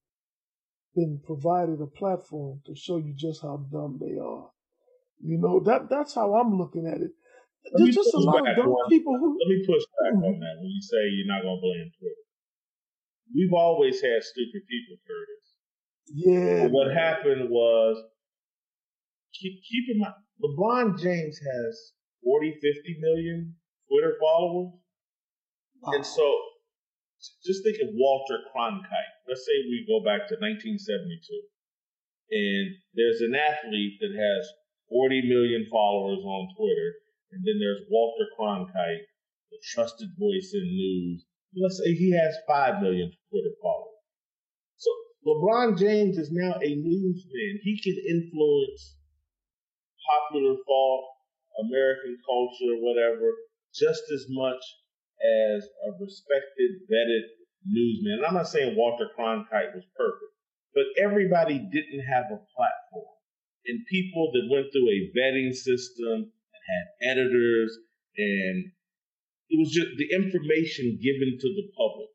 [0.95, 4.51] been provided a platform to show you just how dumb they are.
[5.23, 7.13] You know, that that's how I'm looking at it.
[7.77, 9.37] There's just a lot of dumb on, people who.
[9.37, 10.25] Let me push back mm-hmm.
[10.25, 12.25] on that when you say you're not going to blame Twitter.
[13.35, 15.47] We've always had stupid people, Curtis.
[16.09, 16.63] Yeah.
[16.65, 18.01] But what happened was,
[19.37, 21.93] keep, keep in mind, LeBron James has
[22.25, 23.55] 40, 50 million
[23.91, 24.73] Twitter followers.
[25.83, 25.93] Wow.
[25.93, 26.25] And so
[27.45, 29.15] just think of Walter Cronkite.
[29.29, 30.81] Let's say we go back to 1972,
[32.33, 34.43] and there's an athlete that has
[34.89, 36.89] 40 million followers on Twitter,
[37.33, 39.05] and then there's Walter Cronkite,
[39.51, 41.27] the trusted voice in news.
[41.57, 44.01] Let's say he has 5 million Twitter followers.
[44.77, 44.91] So
[45.27, 47.61] LeBron James is now a newsman.
[47.63, 48.97] He can influence
[50.09, 51.05] popular thought,
[51.61, 53.29] American culture, whatever,
[53.75, 54.63] just as much
[55.21, 57.29] as a respected, vetted
[57.67, 58.19] newsman.
[58.19, 60.33] And I'm not saying Walter Cronkite was perfect,
[60.75, 63.17] but everybody didn't have a platform.
[63.67, 66.33] And people that went through a vetting system
[66.69, 67.77] had editors
[68.17, 68.71] and
[69.51, 72.09] it was just the information given to the public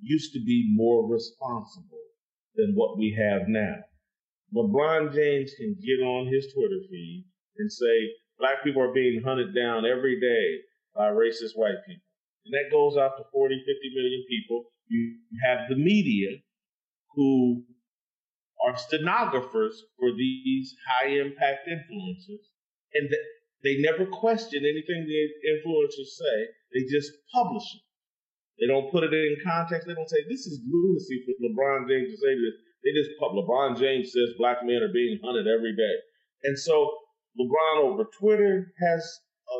[0.00, 2.04] used to be more responsible
[2.56, 3.76] than what we have now.
[4.54, 7.26] LeBron James can get on his Twitter feed
[7.58, 10.62] and say black people are being hunted down every day
[10.94, 12.04] by racist white people
[12.44, 14.64] and that goes out to 40, 50 million people.
[14.88, 16.38] You have the media
[17.14, 17.64] who
[18.66, 22.44] are stenographers for these high impact influencers,
[22.92, 23.08] and
[23.64, 26.36] they never question anything the influencers say.
[26.76, 27.82] They just publish it.
[28.60, 29.88] They don't put it in context.
[29.88, 32.54] They don't say this is lunacy for LeBron James to say this.
[32.84, 35.96] They just put LeBron James says black men are being hunted every day,
[36.44, 36.92] and so
[37.40, 39.02] LeBron over Twitter has
[39.48, 39.56] a,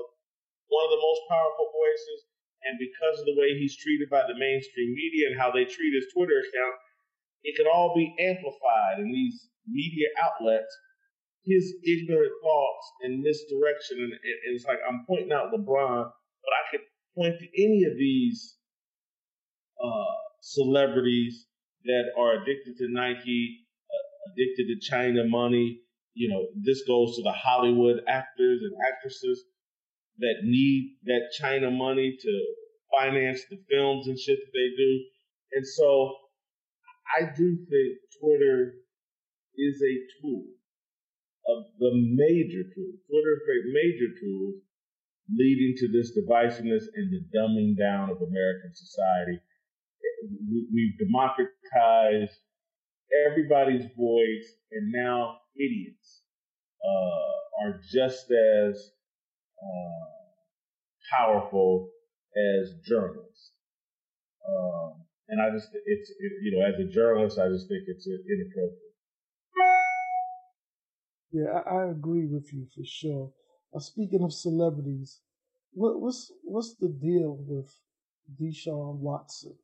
[0.68, 2.28] one of the most powerful voices.
[2.64, 5.92] And because of the way he's treated by the mainstream media and how they treat
[5.92, 6.76] his Twitter account,
[7.44, 10.72] it can all be amplified in these media outlets
[11.44, 13.98] his ignorant thoughts and misdirection.
[13.98, 14.12] And,
[14.54, 16.80] it's like I'm pointing out LeBron, but I could
[17.16, 18.56] point to any of these
[19.82, 21.46] uh, celebrities
[21.84, 25.80] that are addicted to Nike, uh, addicted to China money.
[26.14, 29.44] You know, this goes to the Hollywood actors and actresses
[30.18, 32.44] that need that China money to
[32.96, 35.00] finance the films and shit that they do.
[35.54, 36.14] And so
[37.18, 38.74] I do think Twitter
[39.56, 40.44] is a tool
[41.46, 42.96] of the major tools.
[43.08, 44.54] Twitter is a major tools
[45.28, 49.40] leading to this divisiveness and the dumbing down of American society.
[50.72, 52.38] We've democratized
[53.26, 56.22] everybody's voice, and now idiots
[56.82, 58.90] uh, are just as
[59.62, 60.04] uh,
[61.16, 61.90] powerful
[62.36, 63.52] as journalists.
[64.48, 68.06] Um, and I just, it's, it, you know, as a journalist, I just think it's
[68.06, 68.83] inappropriate.
[71.34, 73.32] Yeah, I, I agree with you for sure.
[73.74, 75.20] Uh, speaking of celebrities,
[75.72, 77.74] what, what's what's the deal with
[78.40, 79.56] Deshaun Watson?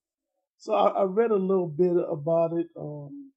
[0.59, 2.67] So I, I read a little bit about it.
[2.77, 3.33] Um,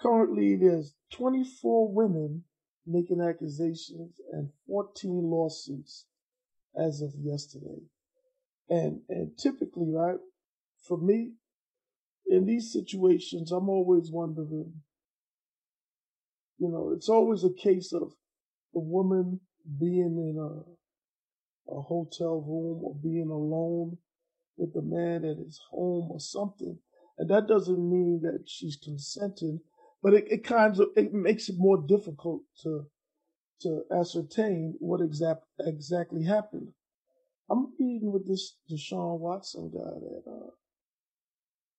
[0.00, 2.44] currently, there's 24 women
[2.86, 6.06] making accusations and 14 lawsuits
[6.80, 7.82] as of yesterday.
[8.70, 10.20] And and typically, right,
[10.86, 11.32] for me,
[12.28, 14.82] in these situations, I'm always wondering,
[16.58, 18.12] you know, it's always a case of
[18.74, 19.40] the woman
[19.78, 20.78] being in a
[21.70, 23.98] a hotel room or being alone
[24.56, 26.78] with the man at his home or something.
[27.18, 29.60] And that doesn't mean that she's consenting,
[30.02, 32.86] but it, it kind of it makes it more difficult to
[33.60, 36.68] to ascertain what exact exactly happened.
[37.50, 40.50] I'm reading with this Deshaun Watson guy that uh,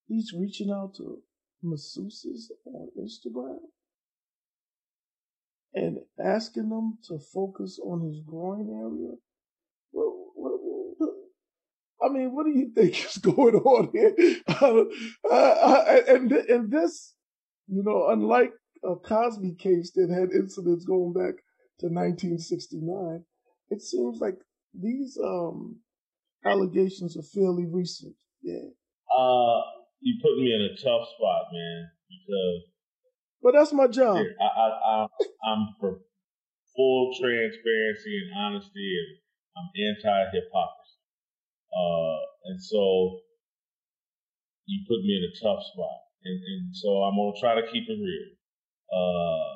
[0.08, 1.22] he's reaching out to
[1.64, 3.60] masseuses on Instagram
[6.22, 9.14] asking them to focus on his groin area.
[9.90, 10.52] What, what,
[10.96, 11.10] what,
[12.02, 14.14] I mean, what do you think is going on here?
[15.30, 17.14] Uh, uh, and and this,
[17.66, 18.52] you know, unlike
[18.84, 21.34] a Cosby case that had incidents going back
[21.80, 23.24] to 1969,
[23.70, 24.36] it seems like
[24.74, 25.76] these um,
[26.44, 28.14] allegations are fairly recent.
[28.42, 28.68] Yeah.
[29.16, 29.60] Uh,
[30.00, 32.62] you put me in a tough spot, man, because.
[33.42, 34.16] But that's my job.
[34.16, 35.06] I, I, I,
[35.46, 36.00] I'm for
[36.80, 39.10] full transparency and honesty, and
[39.56, 41.00] I'm anti hypocrisy.
[41.68, 43.20] Uh, and so
[44.64, 47.84] you put me in a tough spot, and, and so I'm gonna try to keep
[47.84, 48.30] it real.
[48.88, 49.54] Uh,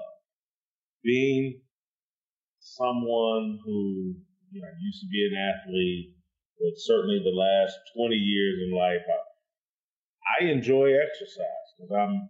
[1.02, 1.60] being
[2.60, 4.14] someone who
[4.52, 6.14] you know, used to be an athlete,
[6.60, 12.28] but certainly the last 20 years in life, I, I enjoy exercise because I'm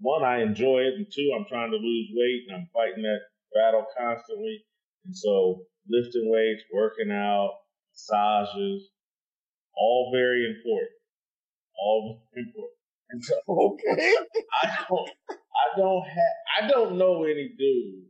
[0.00, 3.31] one, I enjoy it, and two, I'm trying to lose weight and I'm fighting that
[3.54, 4.64] battle constantly.
[5.04, 7.58] And so, lifting weights, working out,
[7.92, 8.90] massages,
[9.76, 10.98] all very important.
[11.78, 12.78] All important.
[13.10, 14.14] And so, okay.
[14.62, 18.08] I don't, I don't have, I don't know any dudes.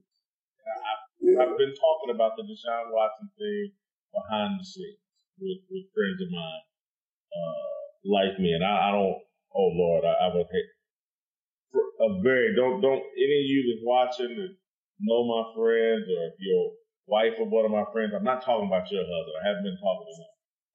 [0.62, 3.72] I, I've been talking about the Deshaun Watson thing
[4.12, 4.98] behind the scenes
[5.40, 6.64] with, with friends of mine
[7.34, 9.18] uh, like me, and I, I don't.
[9.54, 10.70] Oh Lord, I, I would hate
[12.00, 14.56] a very don't don't any of you that's watching and
[15.02, 16.72] know my friends or if your
[17.06, 18.12] wife or one of my friends.
[18.14, 19.36] I'm not talking about your husband.
[19.42, 20.30] I haven't been talking to him.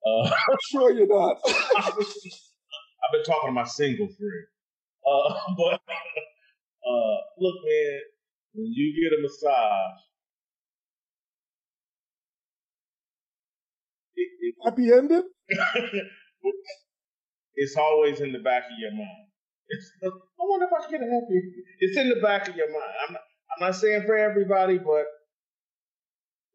[0.06, 1.38] Uh, I'm sure you're not.
[1.48, 4.46] I've been talking to my single friend.
[5.06, 5.80] Uh, but
[6.84, 8.00] uh, look, man,
[8.54, 10.02] when you get a massage
[14.64, 15.24] happy ending?
[17.56, 19.28] it's always in the back of your mind.
[19.70, 20.10] It's, I
[20.40, 21.42] wonder if I can get a happy.
[21.80, 22.94] It's in the back of your mind.
[23.08, 23.22] I'm not,
[23.58, 25.06] I'm not saying for everybody, but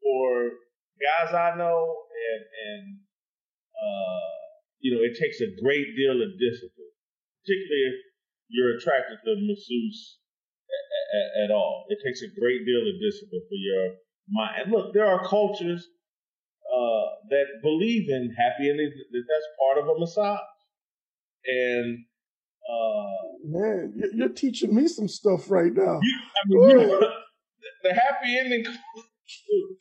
[0.03, 0.51] for
[1.03, 2.99] guys I know, and and
[3.75, 4.33] uh,
[4.79, 6.95] you know, it takes a great deal of discipline,
[7.43, 7.97] particularly if
[8.51, 10.19] you're attracted to masseuse
[10.71, 11.87] at, at, all.
[11.89, 13.99] It takes a great deal of discipline for your
[14.31, 14.63] mind.
[14.63, 15.83] And look, there are cultures
[16.71, 20.39] uh, that believe in happy endings that that's part of a massage.
[21.47, 22.07] And
[22.63, 26.01] uh, man, you're teaching me some stuff right now.
[26.03, 27.01] You, I mean, you know,
[27.83, 28.65] the happy ending.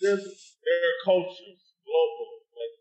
[0.02, 2.40] There's there are cultures globally.
[2.54, 2.76] Like,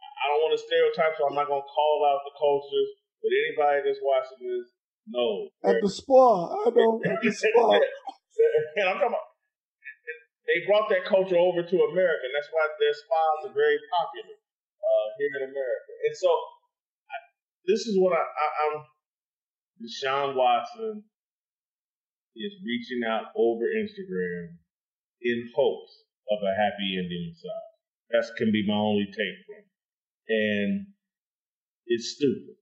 [0.00, 2.90] I don't want to stereotype, so I'm not going to call out the cultures.
[3.22, 4.68] But anybody that's watching this
[5.08, 5.50] knows.
[5.64, 7.10] At the spa, I don't know.
[7.10, 7.74] At the spa.
[8.76, 9.36] and I'm talking about
[10.46, 14.38] they brought that culture over to America, and that's why their spas are very popular
[14.38, 15.92] uh, here in America.
[16.06, 17.16] And so, I,
[17.66, 18.74] this is what I, I, I'm.
[19.82, 21.04] Deshaun Watson
[22.36, 24.56] is reaching out over Instagram
[25.22, 27.72] in hopes of a happy ending massage.
[28.10, 29.68] That can be my only take from it.
[30.28, 30.86] And
[31.86, 32.56] it's stupid.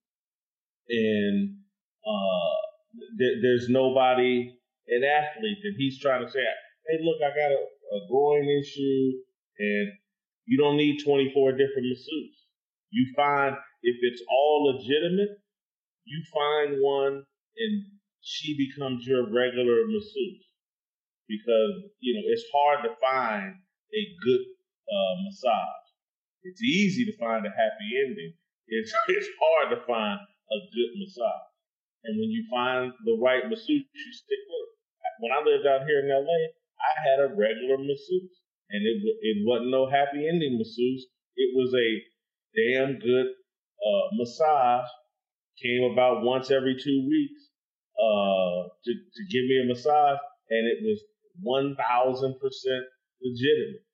[0.88, 1.56] And
[2.06, 2.56] uh,
[3.18, 4.52] th- there's nobody,
[4.88, 6.40] an athlete, that he's trying to say,
[6.88, 9.12] hey, look, I got a, a groin issue,
[9.58, 9.92] and
[10.46, 12.44] you don't need 24 different masseuse.
[12.90, 15.38] You find, if it's all legitimate,
[16.04, 17.24] you find one
[17.56, 17.72] and
[18.20, 20.44] she becomes your regular masseuse
[21.28, 23.56] because you know it's hard to find
[23.92, 24.44] a good
[24.88, 25.84] uh, massage.
[26.44, 28.32] It's easy to find a happy ending.
[28.68, 31.48] It's it's hard to find a good massage.
[32.04, 34.72] And when you find the right masseuse, you stick with it.
[35.20, 36.40] When I lived out here in LA,
[36.84, 38.36] I had a regular masseuse,
[38.68, 41.06] and it it wasn't no happy ending masseuse.
[41.36, 41.88] It was a
[42.52, 43.28] damn good
[43.80, 44.88] uh, massage.
[45.62, 47.50] Came about once every two weeks
[47.94, 50.18] uh, to to give me a massage,
[50.50, 51.00] and it was
[51.40, 52.84] one thousand percent
[53.22, 53.86] legitimate.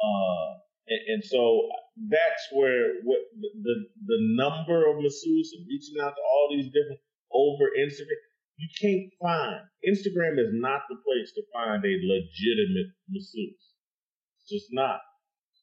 [0.00, 0.48] Uh,
[0.88, 1.68] and, and, so
[2.10, 7.00] that's where what the, the, the number of masseuses reaching out to all these different
[7.32, 8.20] over Instagram.
[8.56, 13.72] You can't find Instagram is not the place to find a legitimate masseuse.
[14.40, 15.00] It's just not.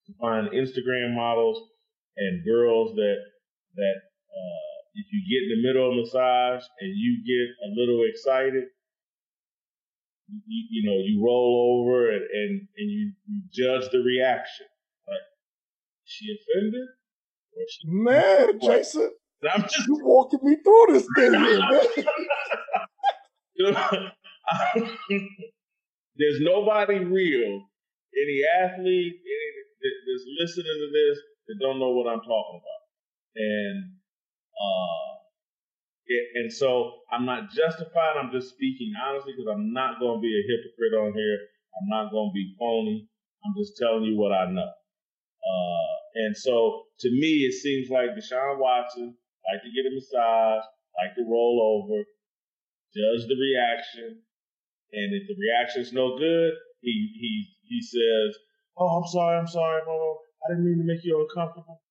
[0.08, 1.69] To find Instagram models
[2.17, 3.17] and girls that
[3.75, 7.69] that uh, if you get in the middle of a massage and you get a
[7.80, 8.65] little excited,
[10.47, 14.65] you, you know, you roll over and, and, and you, you judge the reaction.
[15.08, 15.25] Like,
[16.06, 16.88] she offended?
[17.56, 18.62] Or she man, what?
[18.62, 19.12] Jason,
[19.54, 21.82] I'm just you walking me through this thing here, man.
[26.17, 27.65] There's nobody real,
[28.15, 32.82] any athlete, any that's listening to this that don't know what I'm talking about.
[33.36, 34.00] And
[34.62, 35.12] uh,
[36.06, 38.17] it, and so I'm not justified.
[38.21, 41.39] I'm just speaking honestly because I'm not going to be a hypocrite on here.
[41.82, 43.08] I'm not going to be phony.
[43.45, 44.69] I'm just telling you what I know.
[45.41, 49.15] Uh, and so to me, it seems like Deshaun Watson
[49.50, 50.63] like to get a massage,
[51.02, 52.04] like to roll over,
[52.93, 54.21] judge the reaction,
[54.93, 57.32] and if the reaction's no good, he he
[57.67, 58.38] he says,
[58.78, 60.15] "Oh, I'm sorry, I'm sorry, Momo.
[60.45, 61.82] I didn't mean to make you uncomfortable."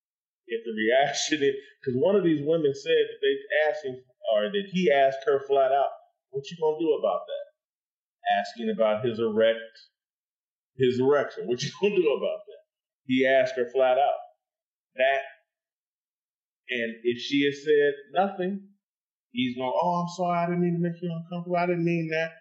[0.50, 3.34] If the reaction is because one of these women said that they
[3.70, 4.02] asked him
[4.34, 5.90] or that he asked her flat out,
[6.30, 7.46] "What you gonna do about that?"
[8.42, 9.78] Asking about his erect,
[10.76, 11.46] his erection.
[11.46, 12.62] What you gonna do about that?
[13.06, 14.18] He asked her flat out.
[14.96, 15.22] That,
[16.68, 18.74] and if she had said nothing,
[19.30, 21.56] he's going, "Oh, I'm sorry, I didn't mean to make you uncomfortable.
[21.56, 22.32] I didn't mean that."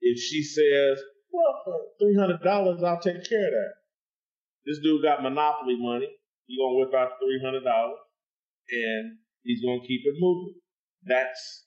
[0.00, 3.74] If she says, "Well, for three hundred dollars, I'll take care of that,"
[4.64, 6.08] this dude got monopoly money.
[6.52, 7.96] He gonna whip out three hundred dollars,
[8.70, 10.54] and he's gonna keep it moving.
[11.02, 11.64] That's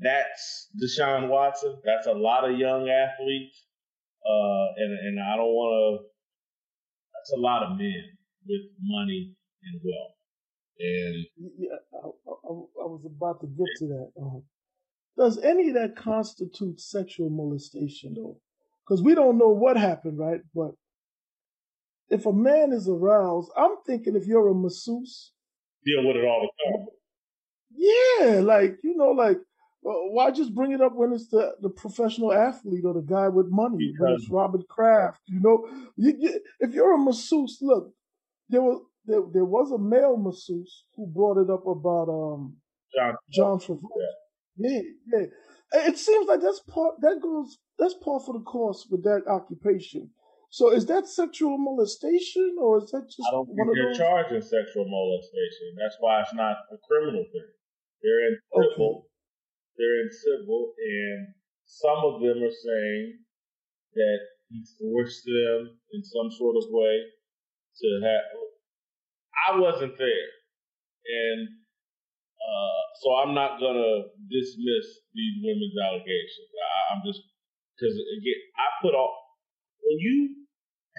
[0.00, 1.78] that's Deshaun Watson.
[1.84, 3.64] That's a lot of young athletes,
[4.28, 6.08] uh, and and I don't want to.
[7.14, 8.10] That's a lot of men
[8.48, 10.16] with money and wealth.
[10.80, 14.10] And yeah, I, I, I was about to get to that.
[14.20, 14.42] Um,
[15.16, 18.40] does any of that constitute sexual molestation, though?
[18.84, 20.40] Because we don't know what happened, right?
[20.52, 20.72] But
[22.10, 25.32] if a man is aroused, I'm thinking if you're a masseuse,
[25.84, 26.86] deal with it all the time.
[27.76, 29.38] Yeah, like you know, like
[29.82, 33.46] why just bring it up when it's the, the professional athlete or the guy with
[33.50, 33.92] money?
[33.92, 37.92] Because when it's Robert Kraft, you know, you, you, if you're a masseuse, look,
[38.48, 42.56] there was there, there was a male masseuse who brought it up about um
[42.94, 43.80] John John Travolta.
[44.56, 44.70] Yeah.
[44.70, 44.80] yeah,
[45.12, 45.26] yeah.
[45.88, 50.10] It seems like that's part that goes that's part for the course with that occupation.
[50.56, 54.00] So is that sexual molestation or is that just I don't think they're those?
[54.00, 55.76] charging sexual molestation.
[55.76, 57.52] That's why it's not a criminal thing.
[58.00, 59.04] They're in civil.
[59.04, 59.76] Okay.
[59.76, 61.36] They're in civil, and
[61.68, 63.20] some of them are saying
[64.00, 68.24] that he forced them in some sort of way to have.
[69.44, 70.28] I wasn't there,
[71.04, 71.52] and
[72.40, 76.48] uh, so I'm not gonna dismiss these women's allegations.
[76.48, 77.20] I, I'm just
[77.76, 79.12] because again, I put all
[79.84, 80.45] when you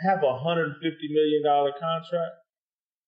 [0.05, 0.77] have a $150
[1.09, 1.43] million
[1.79, 2.35] contract,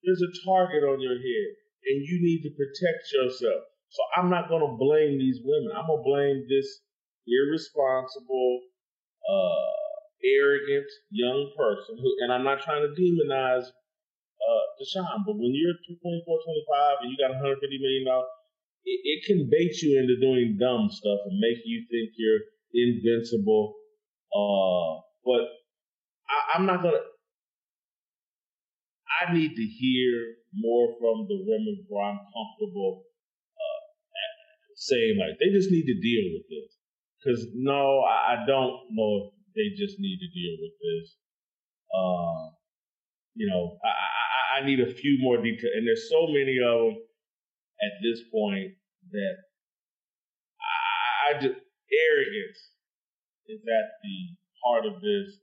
[0.03, 1.49] there's a target on your head
[1.85, 3.63] and you need to protect yourself.
[3.89, 5.73] So I'm not going to blame these women.
[5.73, 6.67] I'm going to blame this
[7.25, 8.61] irresponsible,
[9.25, 9.73] uh,
[10.23, 15.77] arrogant young person who, and I'm not trying to demonize uh, Deshaun, but when you're
[15.87, 18.31] 24, 25 and you got 150 million dollars,
[18.85, 23.75] it, it can bait you into doing dumb stuff and make you think you're invincible.
[24.31, 25.59] Uh, but
[26.30, 27.01] I, am not gonna.
[29.21, 33.03] I need to hear more from the women where I'm comfortable
[33.57, 33.82] uh,
[34.75, 36.69] saying like they just need to deal with this.
[37.19, 41.15] because no, I, I don't know if they just need to deal with this.
[41.93, 42.53] Uh,
[43.36, 46.93] you know, I, I, I need a few more details, and there's so many of
[46.93, 47.01] them
[47.82, 48.73] at this point
[49.11, 49.36] that
[50.61, 51.59] I, I just
[51.89, 52.61] arrogance
[53.47, 54.17] is at the
[54.63, 55.39] heart of this.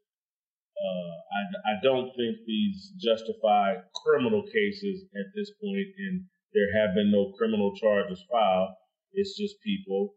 [0.76, 6.94] Uh, I, I don't think these justify criminal cases at this point, and there have
[6.94, 8.70] been no criminal charges filed.
[9.12, 10.14] It's just people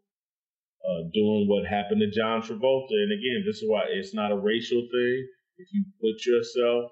[0.84, 2.92] uh, doing what happened to John Travolta.
[2.92, 5.28] And again, this is why it's not a racial thing.
[5.56, 6.90] If you put yourself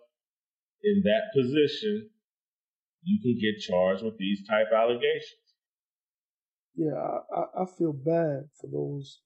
[0.83, 2.11] in that position,
[3.03, 5.49] you can get charged with these type allegations.
[6.75, 9.21] Yeah, I, I feel bad for those,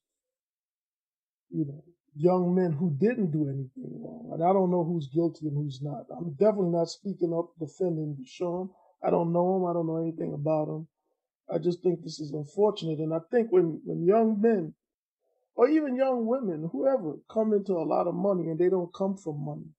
[1.51, 1.85] you know,
[2.15, 4.31] young men who didn't do anything wrong.
[4.33, 6.07] And I don't know who's guilty and who's not.
[6.17, 8.71] I'm definitely not speaking up defending Deshaun.
[9.03, 9.67] I don't know him.
[9.67, 10.87] I don't know anything about him.
[11.53, 12.99] I just think this is unfortunate.
[12.99, 14.75] And I think when, when young men
[15.55, 19.17] or even young women, whoever, come into a lot of money and they don't come
[19.17, 19.71] from money,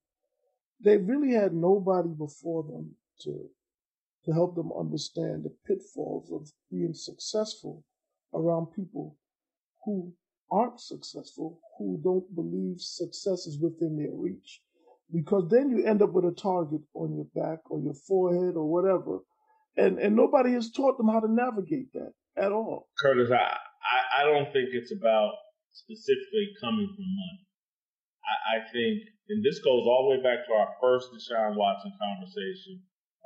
[0.83, 3.49] they really had nobody before them to
[4.25, 7.83] to help them understand the pitfalls of being successful
[8.33, 9.17] around people
[9.83, 10.13] who
[10.53, 14.61] aren't successful, who don't believe success is within their reach.
[15.11, 18.69] Because then you end up with a target on your back or your forehead or
[18.69, 19.19] whatever.
[19.75, 22.89] And and nobody has taught them how to navigate that at all.
[23.01, 25.33] Curtis, I, I, I don't think it's about
[25.71, 27.41] specifically coming from money.
[28.23, 31.91] I, I think, and this goes all the way back to our first Deshaun Watson
[31.97, 32.81] conversation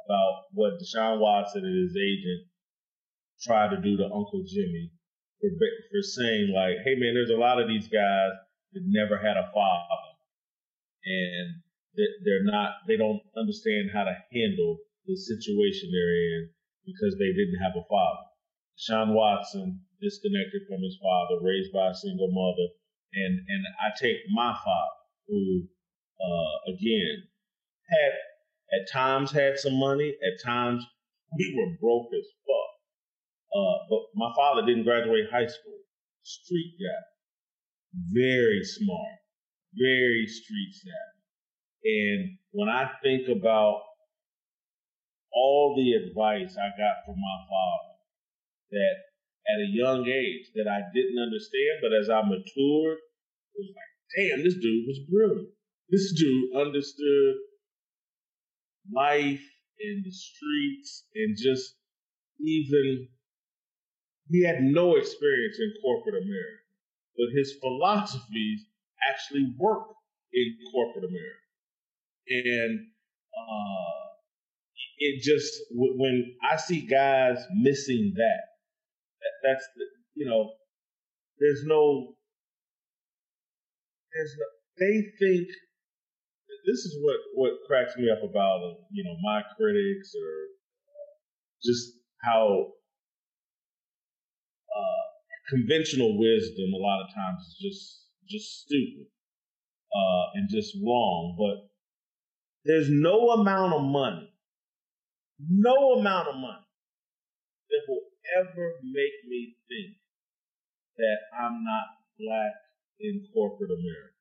[0.08, 2.48] about what Deshaun Watson and his agent
[3.44, 4.92] tried to do to Uncle Jimmy
[5.42, 8.34] for, for saying like, hey man, there's a lot of these guys
[8.74, 10.04] that never had a father,
[11.06, 11.62] and
[12.26, 16.50] they're not, they don't understand how to handle the situation they're in
[16.86, 18.28] because they didn't have a father.
[18.78, 22.70] Deshaun Watson, disconnected from his father, raised by a single mother,
[23.14, 25.68] and and I take my father, who
[26.22, 27.28] uh, again
[27.90, 28.14] had
[28.80, 30.86] at times had some money, at times
[31.38, 32.66] we were broke as fuck.
[33.54, 35.80] Uh, but my father didn't graduate high school.
[36.24, 37.04] Street guy.
[38.12, 39.20] Very smart.
[39.74, 41.18] Very street savvy.
[41.86, 43.82] And when I think about
[45.32, 47.95] all the advice I got from my father
[48.72, 48.95] that
[49.48, 53.93] at a young age that I didn't understand, but as I matured, it was like,
[54.18, 55.50] damn, this dude was brilliant.
[55.89, 57.36] This dude understood
[58.93, 59.43] life
[59.80, 61.76] in the streets and just
[62.39, 63.08] even
[64.30, 66.64] he had no experience in corporate America,
[67.16, 68.66] but his philosophies
[69.10, 69.88] actually work
[70.34, 71.44] in corporate America.
[72.30, 72.80] And
[73.38, 74.08] uh,
[74.98, 78.42] it just when I see guys missing that,
[79.22, 80.52] that that's the, you know,
[81.40, 82.16] there's no,
[84.14, 84.46] there's no,
[84.80, 85.48] they think
[86.68, 90.32] this is what what cracks me up about uh, you know my critics or
[91.64, 92.77] just how uh,
[95.50, 99.08] conventional wisdom a lot of times is just just stupid
[99.95, 101.36] uh, and just wrong.
[101.38, 101.70] But
[102.66, 104.34] there's no amount of money,
[105.39, 106.68] no amount of money
[107.70, 108.04] that will
[108.39, 109.95] ever make me think
[110.98, 111.84] that I'm not
[112.20, 112.54] black
[113.00, 114.14] in corporate America.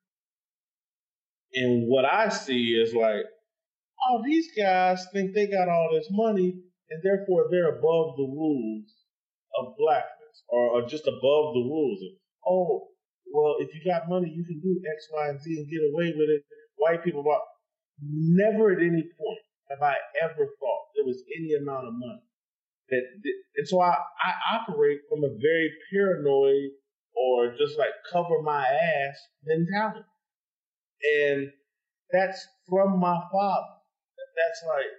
[1.54, 3.24] And what I see is like,
[4.08, 6.54] oh, these guys think they got all this money
[6.90, 8.92] and therefore they're above the rules
[9.58, 9.74] of
[10.36, 12.00] blackness or, or just above the rules
[12.46, 12.88] oh,
[13.32, 16.14] well, if you got money, you can do X, Y, and Z and get away
[16.16, 16.44] with it.
[16.76, 17.40] White people, but
[18.00, 22.22] never at any point have I ever thought there was any amount of money
[22.90, 23.02] that,
[23.56, 26.70] and so I, I operate from a very paranoid
[27.16, 30.06] or just like cover my ass mentality.
[31.18, 31.50] And
[32.12, 33.74] that's from my father.
[34.36, 34.92] That's like,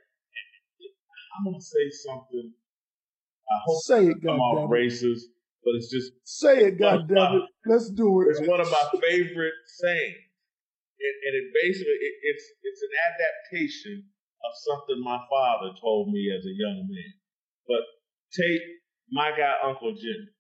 [1.37, 2.53] I'm going to say something.
[3.49, 5.31] I hope say it, I'm off racist,
[5.63, 6.11] but it's just.
[6.23, 7.47] Say it, goddammit.
[7.65, 8.35] Let's do it.
[8.35, 10.23] It's one of my favorite sayings.
[10.99, 14.03] And, and it basically, it, it's, it's an adaptation
[14.43, 17.13] of something my father told me as a young man.
[17.67, 17.85] But
[18.33, 18.61] take
[19.11, 20.33] my guy, Uncle Jimmy.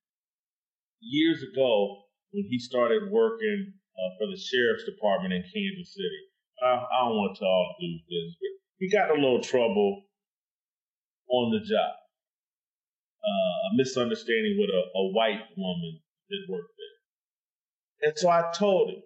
[0.99, 6.21] Years ago, when he started working uh, for the sheriff's department in Kansas City.
[6.61, 10.05] I, I don't want to all the business, but he got a little trouble
[11.29, 11.93] on the job.
[13.27, 15.99] Uh, a misunderstanding with a, a white woman
[16.29, 18.07] that worked there.
[18.07, 19.03] And so I told him,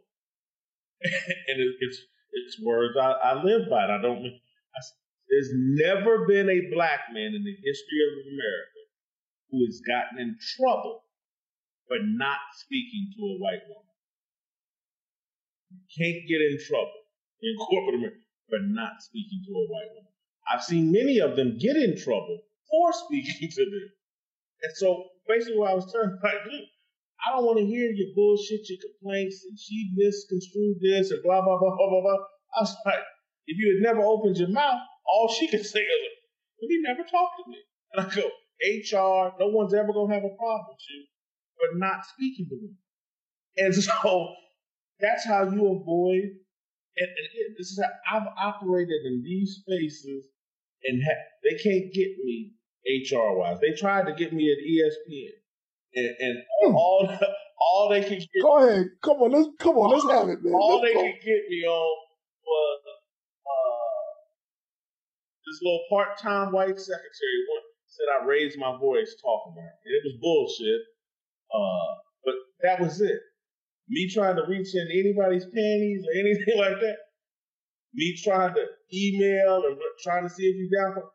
[1.49, 1.99] and it, it's
[2.32, 3.86] it's words I, I live by.
[3.86, 4.22] I don't.
[4.22, 4.80] I,
[5.30, 8.82] there's never been a black man in the history of America
[9.49, 11.03] who has gotten in trouble
[11.88, 13.95] for not speaking to a white woman.
[15.72, 17.01] You can't get in trouble
[17.41, 20.13] in corporate America for not speaking to a white woman.
[20.51, 23.89] I've seen many of them get in trouble for speaking to them.
[24.64, 26.66] And so basically what I was telling like, look,
[27.22, 31.41] I don't want to hear your bullshit, your complaints, and she misconstrued this and blah,
[31.41, 32.26] blah, blah, blah, blah, blah.
[32.57, 33.05] I was like,
[33.45, 36.12] if you had never opened your mouth, all she could say is,
[36.59, 37.57] well, he never talked to me.
[37.93, 38.30] And I go,
[38.62, 41.05] HR, no one's ever going to have a problem with you
[41.57, 42.70] for not speaking to me.
[43.57, 44.34] And so
[44.99, 46.26] that's how you avoid,
[46.97, 50.26] and, and again, this is how I've operated in these spaces
[50.84, 52.53] and ha- they can't get me
[52.86, 53.59] HR wise.
[53.61, 55.32] They tried to get me at ESPN,
[55.95, 56.75] and, and hmm.
[56.75, 57.09] all
[57.61, 58.41] all they can get.
[58.41, 60.53] Go ahead, come on, let's come on, let's have it, man.
[60.53, 61.01] All let's they go.
[61.01, 61.97] could get me on
[62.43, 62.82] was
[63.45, 64.11] uh,
[65.45, 67.61] this little part time white secretary one
[67.91, 69.84] said I raised my voice talking about it.
[69.86, 70.82] And it was bullshit.
[71.51, 71.91] Uh,
[72.23, 73.19] but that was it.
[73.89, 76.97] Me trying to reach in anybody's panties or anything like that.
[77.93, 81.11] Me trying to email and trying to see if you're down for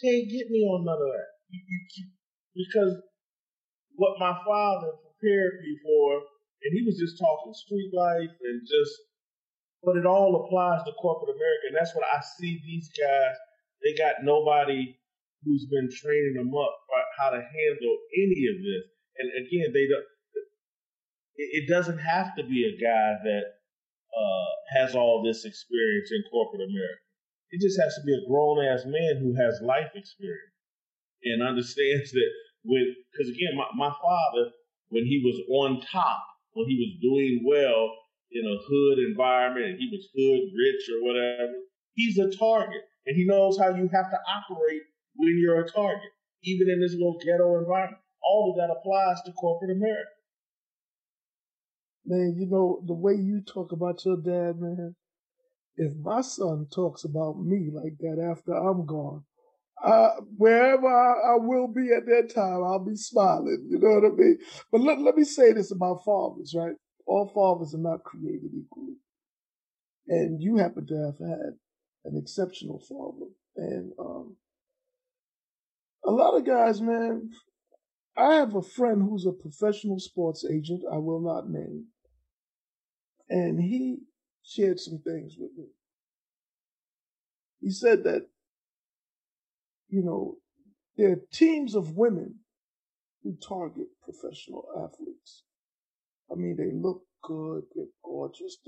[0.00, 1.30] can't get me on none of that.
[1.50, 2.04] You, you,
[2.54, 2.96] because
[3.96, 6.22] what my father prepared me for,
[6.62, 8.94] and he was just talking street life and just,
[9.82, 11.64] but it all applies to corporate America.
[11.68, 13.36] And that's what I see these guys,
[13.82, 14.96] they got nobody
[15.44, 18.84] who's been training them up for how to handle any of this.
[19.18, 20.06] And again, they don't,
[21.36, 23.44] it doesn't have to be a guy that
[24.14, 27.02] uh, has all this experience in corporate America.
[27.52, 30.56] It just has to be a grown ass man who has life experience
[31.22, 32.30] and understands that
[32.64, 34.56] when, because again, my, my father,
[34.88, 36.24] when he was on top,
[36.56, 37.92] when he was doing well
[38.32, 41.52] in a hood environment and he was hood rich or whatever,
[41.92, 44.82] he's a target and he knows how you have to operate
[45.16, 46.08] when you're a target,
[46.42, 48.00] even in this little ghetto environment.
[48.24, 50.08] All of that applies to corporate America.
[52.06, 54.96] Man, you know, the way you talk about your dad, man,
[55.76, 59.24] if my son talks about me like that after I'm gone,
[59.82, 63.66] uh, wherever I, I, will be at that time, I'll be smiling.
[63.68, 64.38] You know what I mean?
[64.70, 66.74] But let, let me say this about fathers, right?
[67.06, 68.94] All fathers are not created equally.
[70.06, 71.54] And you happen to have had
[72.04, 73.30] an exceptional father.
[73.56, 74.36] And um,
[76.04, 77.30] a lot of guys, man,
[78.16, 81.86] I have a friend who's a professional sports agent, I will not name.
[83.28, 83.98] And he
[84.42, 85.66] shared some things with me.
[87.60, 88.26] He said that,
[89.88, 90.36] you know,
[90.96, 92.40] there are teams of women
[93.22, 95.44] who target professional athletes.
[96.30, 98.58] I mean, they look good, they're gorgeous,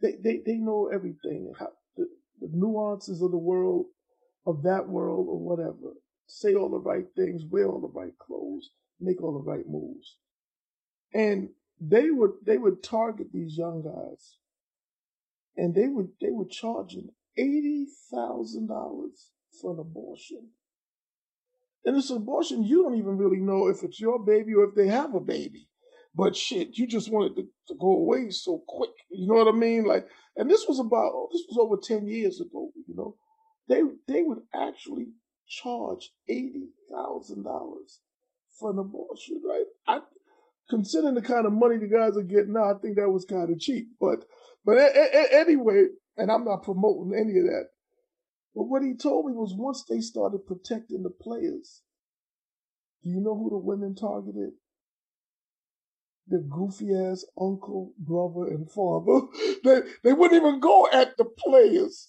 [0.00, 2.06] they, they, they know everything, how, the,
[2.40, 3.86] the nuances of the world,
[4.46, 5.94] of that world, or whatever.
[6.26, 10.16] Say all the right things, wear all the right clothes, make all the right moves.
[11.12, 11.48] And
[11.80, 14.36] they would they would target these young guys
[15.56, 19.30] and they were they were charging eighty thousand dollars
[19.60, 20.48] for an abortion.
[21.84, 24.88] And this abortion, you don't even really know if it's your baby or if they
[24.88, 25.68] have a baby.
[26.14, 28.90] But shit, you just wanted to, to go away so quick.
[29.10, 29.84] You know what I mean?
[29.84, 32.70] Like, and this was about oh, this was over ten years ago.
[32.86, 33.16] You know,
[33.68, 33.82] they
[34.12, 35.08] they would actually
[35.48, 38.00] charge eighty thousand dollars
[38.58, 39.64] for an abortion, right?
[39.86, 40.00] I
[40.68, 43.50] considering the kind of money the guys are getting now, I think that was kind
[43.50, 43.88] of cheap.
[44.00, 44.24] But
[44.64, 45.86] but a- a- anyway,
[46.16, 47.68] and I'm not promoting any of that.
[48.54, 51.82] But what he told me was once they started protecting the players,
[53.02, 54.52] do you know who the women targeted?
[56.28, 59.26] The goofy ass uncle, brother, and father.
[59.64, 62.08] they they wouldn't even go at the players.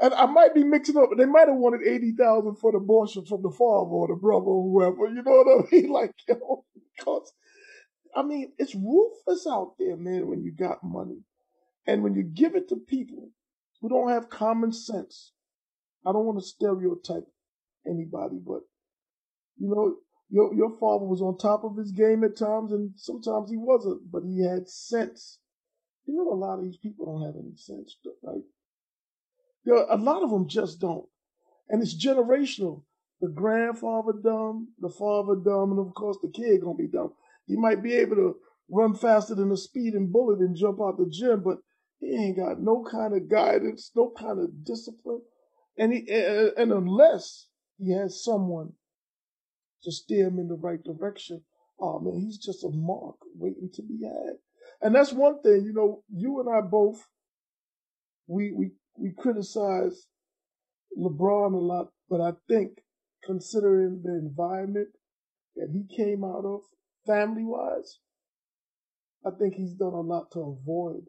[0.00, 2.78] And I might be mixing up, but they might have wanted eighty thousand for the
[2.78, 5.08] abortion from the father or the brother or whoever.
[5.12, 5.90] You know what I mean?
[5.90, 6.64] Like, yo,
[6.96, 7.32] because
[8.14, 11.20] I mean, it's ruthless out there, man, when you got money.
[11.86, 13.30] And when you give it to people
[13.80, 15.32] who don't have common sense,
[16.04, 17.26] I don't want to stereotype
[17.86, 18.62] anybody, but
[19.58, 19.96] you know,
[20.28, 24.10] your your father was on top of his game at times, and sometimes he wasn't,
[24.10, 25.38] but he had sense.
[26.04, 28.42] You know, a lot of these people don't have any sense, right?
[29.90, 31.06] A lot of them just don't,
[31.68, 32.82] and it's generational.
[33.20, 37.12] The grandfather dumb, the father dumb, and of course the kid gonna be dumb.
[37.46, 38.36] He might be able to
[38.68, 41.58] run faster than a speeding bullet and jump out the gym, but
[42.00, 45.22] he ain't got no kind of guidance, no kind of discipline,
[45.78, 48.72] and he and unless he has someone
[49.82, 51.42] to steer him in the right direction,
[51.80, 54.36] oh man, he's just a mark waiting to be had.
[54.80, 57.06] And that's one thing, you know, you and I both
[58.26, 60.06] we we we criticize
[60.98, 62.78] LeBron a lot, but I think
[63.24, 64.88] considering the environment
[65.56, 66.60] that he came out of
[67.06, 67.98] family wise,
[69.24, 71.06] I think he's done a lot to avoid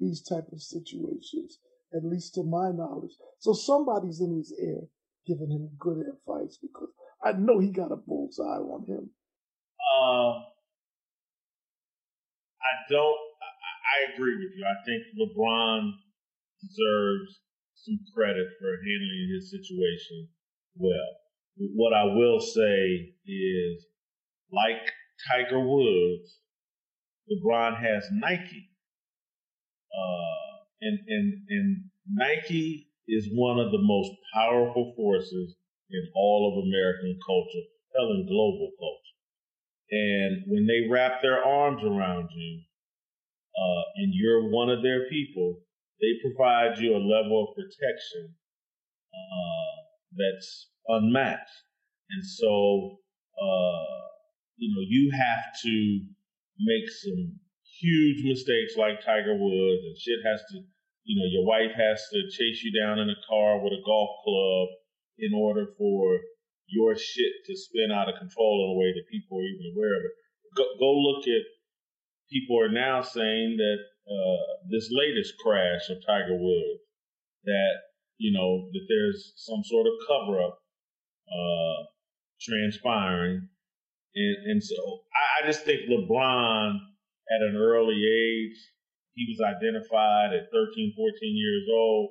[0.00, 1.58] these type of situations,
[1.94, 3.12] at least to my knowledge.
[3.38, 4.88] So somebody's in his ear
[5.26, 6.88] giving him good advice because
[7.22, 9.10] I know he got a bullseye on him.
[10.00, 10.40] Uh,
[12.60, 13.18] I don't.
[13.40, 13.50] I,
[13.92, 14.64] I agree with you.
[14.64, 15.92] I think LeBron
[16.62, 17.40] deserves
[17.74, 20.28] some credit for handling his situation
[20.76, 21.16] well.
[21.74, 23.86] What I will say is,
[24.52, 24.80] like
[25.28, 26.38] Tiger Woods,
[27.30, 28.69] LeBron has Nike.
[29.92, 35.56] Uh, and, and, and Nike is one of the most powerful forces
[35.90, 37.66] in all of American culture,
[37.96, 39.10] hell, in global culture.
[39.90, 42.62] And when they wrap their arms around you,
[43.58, 45.58] uh, and you're one of their people,
[46.00, 48.34] they provide you a level of protection
[49.12, 49.76] uh,
[50.16, 51.50] that's unmatched.
[52.10, 52.98] And so,
[53.40, 54.00] uh,
[54.56, 56.00] you know, you have to
[56.60, 57.40] make some
[57.80, 60.56] huge mistakes like Tiger Woods, and shit has to,
[61.04, 64.20] you know, your wife has to chase you down in a car with a golf
[64.22, 64.68] club
[65.18, 66.20] in order for
[66.68, 69.96] your shit to spin out of control in a way that people are even aware
[69.96, 70.14] of it.
[70.56, 71.44] Go, go look at
[72.30, 76.80] people are now saying that uh, this latest crash of Tiger Woods,
[77.44, 77.74] that
[78.18, 80.58] you know that there's some sort of cover up
[81.30, 81.78] uh,
[82.40, 83.48] transpiring,
[84.14, 84.76] and and so
[85.14, 86.78] I, I just think LeBron
[87.30, 88.58] at an early age,
[89.14, 92.10] he was identified at 13, 14 years old,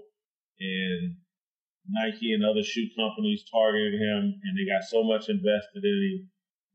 [0.59, 1.15] and
[1.87, 6.29] Nike and other shoe companies targeted him, and they got so much invested in him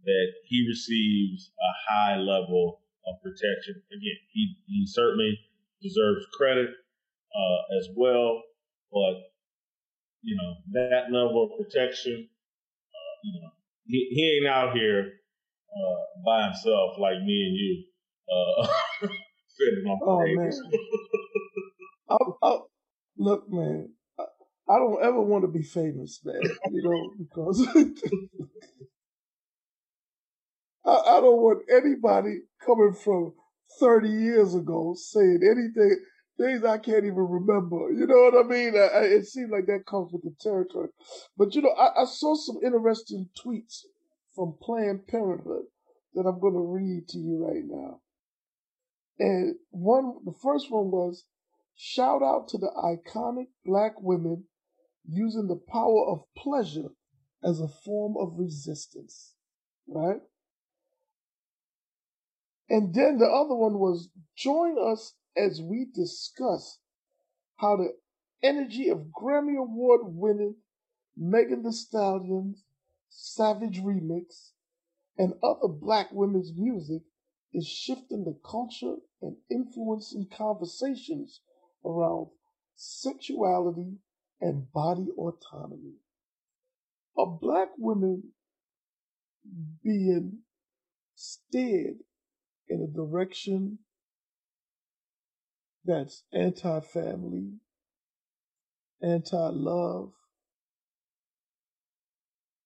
[0.05, 3.81] that he receives a high level of protection.
[3.93, 5.39] Again, he, he certainly
[5.83, 8.43] deserves credit uh, as well,
[8.93, 9.31] but
[10.23, 12.29] you know that level of protection,
[12.91, 13.51] uh, you know,
[13.87, 15.13] he, he ain't out here
[15.75, 17.85] uh, by himself like me and you
[18.31, 18.67] uh,
[20.03, 20.53] oh man,
[22.11, 22.59] I, I,
[23.19, 24.25] look, man, I,
[24.69, 26.41] I don't ever want to be famous, man.
[26.71, 27.67] You know, because
[30.87, 33.35] I, I don't want anybody coming from
[33.79, 35.99] thirty years ago saying anything
[36.39, 37.91] things I can't even remember.
[37.93, 38.75] You know what I mean?
[38.77, 40.89] I, I, it seems like that comes with the territory.
[41.37, 43.83] But you know, I, I, saw some interesting tweets
[44.35, 45.67] from Planned Parenthood
[46.15, 48.01] that I'm going to read to you right now.
[49.19, 51.25] And one, the first one was
[51.77, 54.45] shout out to the iconic black women
[55.09, 56.91] using the power of pleasure
[57.43, 59.35] as a form of resistance,
[59.87, 60.21] right?
[62.69, 66.79] And then the other one was join us as we discuss
[67.57, 67.93] how the
[68.43, 70.57] energy of Grammy Award winning
[71.17, 72.65] Megan Thee Stallion's
[73.09, 74.53] Savage Remix
[75.17, 77.03] and other black women's music
[77.55, 81.41] is shifting the culture and influencing conversations
[81.85, 82.27] around
[82.75, 83.95] sexuality
[84.41, 85.95] and body autonomy.
[87.17, 88.25] A black woman
[89.83, 90.39] being
[91.15, 91.99] steered
[92.69, 93.79] in a direction
[95.85, 97.53] that's anti family,
[99.01, 100.13] anti love,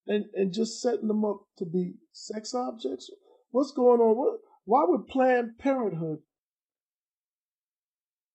[0.06, 3.10] and, and just setting them up to be sex objects.
[3.50, 4.16] What's going on?
[4.16, 6.18] What, why would Planned Parenthood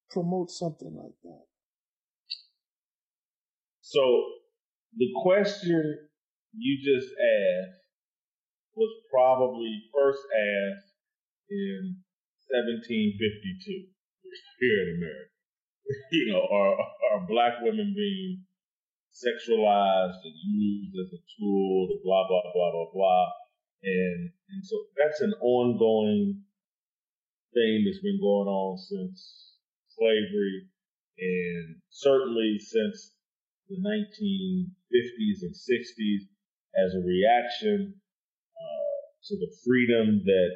[0.09, 1.45] promote something like that?
[3.81, 4.01] So
[4.97, 6.09] the question
[6.57, 7.85] you just asked
[8.73, 10.97] was probably first asked
[11.51, 12.01] in
[12.49, 13.93] 1752
[14.57, 15.29] here in America.
[16.17, 16.73] you know, are,
[17.13, 18.41] are black women being
[19.13, 23.42] sexualized and used as a tool to blah, blah, blah, blah, blah.
[23.83, 26.41] And, and so that's an ongoing
[27.53, 29.57] thing that's been going on since
[29.89, 30.67] slavery
[31.19, 33.13] and certainly since
[33.69, 36.21] the 1950s and 60s
[36.75, 40.51] as a reaction uh, to the freedom that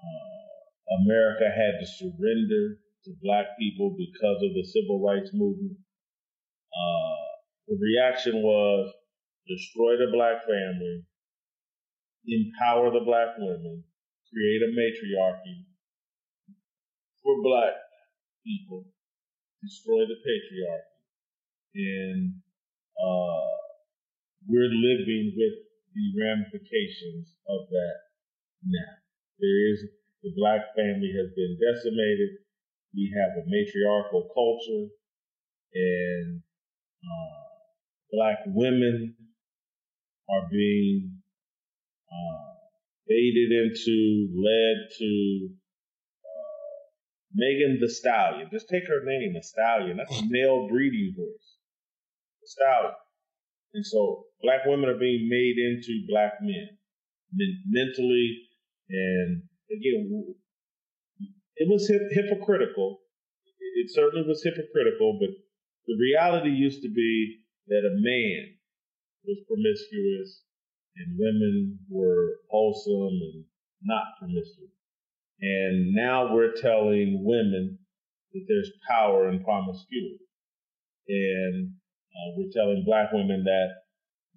[0.00, 5.78] uh, America had to surrender to black people because of the civil rights movement.
[6.74, 7.26] Uh,
[7.68, 8.92] the reaction was
[9.48, 11.02] destroy the black family,
[12.26, 13.84] empower the black women,
[14.32, 15.66] create a matriarchy
[17.22, 17.74] for black
[18.44, 18.86] people,
[19.62, 20.94] destroy the patriarchy.
[21.74, 22.34] And
[22.94, 23.50] uh,
[24.46, 25.56] we're living with
[25.94, 27.96] the ramifications of that
[28.64, 28.92] now.
[29.38, 29.84] There is,
[30.22, 32.38] the black family has been decimated.
[32.94, 34.88] We have a matriarchal culture
[35.74, 36.40] and
[37.04, 37.46] uh,
[38.12, 39.14] black women
[40.30, 41.22] are being
[42.10, 42.54] uh,
[43.08, 45.48] faded into, led to
[46.22, 46.78] uh,
[47.34, 48.48] Megan Thee Stallion.
[48.50, 49.96] Just take her name, the stallion.
[49.96, 51.56] That's a male breeding horse.
[52.42, 52.94] A stallion.
[53.74, 56.78] And so black women are being made into black men
[57.68, 58.48] mentally.
[58.88, 60.34] And again,
[61.56, 63.00] it was hip- hypocritical.
[63.76, 65.30] It certainly was hypocritical, but
[65.86, 68.56] the reality used to be that a man
[69.26, 70.45] was promiscuous
[70.96, 73.44] and women were wholesome and
[73.82, 74.72] not promiscuous.
[75.40, 77.78] And now we're telling women
[78.32, 80.18] that there's power in promiscuity.
[81.08, 81.72] And
[82.10, 83.68] uh, we're telling black women that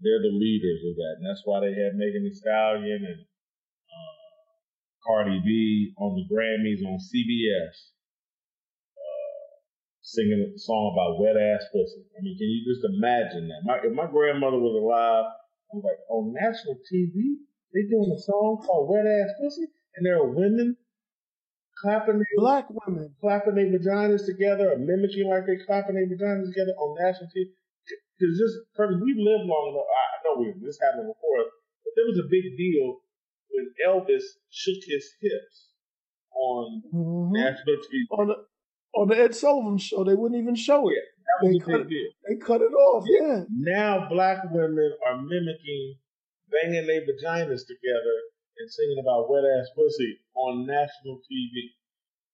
[0.04, 1.14] they're the leaders of that.
[1.20, 4.16] And that's why they had Megan Thee Stallion and uh,
[5.08, 7.76] Cardi B on the Grammys on CBS
[8.96, 9.48] uh,
[10.02, 12.04] singing a song about wet ass pussy.
[12.12, 13.64] I mean, can you just imagine that?
[13.64, 15.32] My, if my grandmother was alive,
[15.70, 20.06] I was like, on national TV, they doing a song called Wet Ass Pussy, and
[20.06, 20.78] there are women
[21.78, 26.50] clapping their, black women clapping their vaginas together or mimicking like they clapping their vaginas
[26.50, 27.54] together on national TV.
[28.18, 29.88] Because this, because we've lived long enough.
[29.88, 31.46] I know we this happened before,
[31.86, 33.00] but there was a big deal
[33.54, 35.72] when Elvis shook his hips
[36.36, 37.32] on mm-hmm.
[37.32, 38.04] national TV.
[38.12, 38.36] On the
[38.96, 41.04] on the Ed Sullivan show, they wouldn't even show it.
[41.42, 43.06] They cut, it, they cut it off.
[43.08, 43.44] Yeah.
[43.50, 45.96] Now black women are mimicking
[46.52, 48.18] banging their vaginas together
[48.58, 51.70] and singing about wet ass pussy on national TV.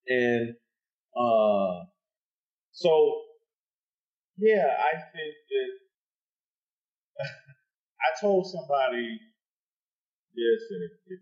[0.07, 0.55] And
[1.15, 1.85] uh,
[2.71, 3.21] so
[4.37, 5.71] yeah, I think that
[8.01, 9.19] I told somebody
[10.35, 11.19] this and it, it,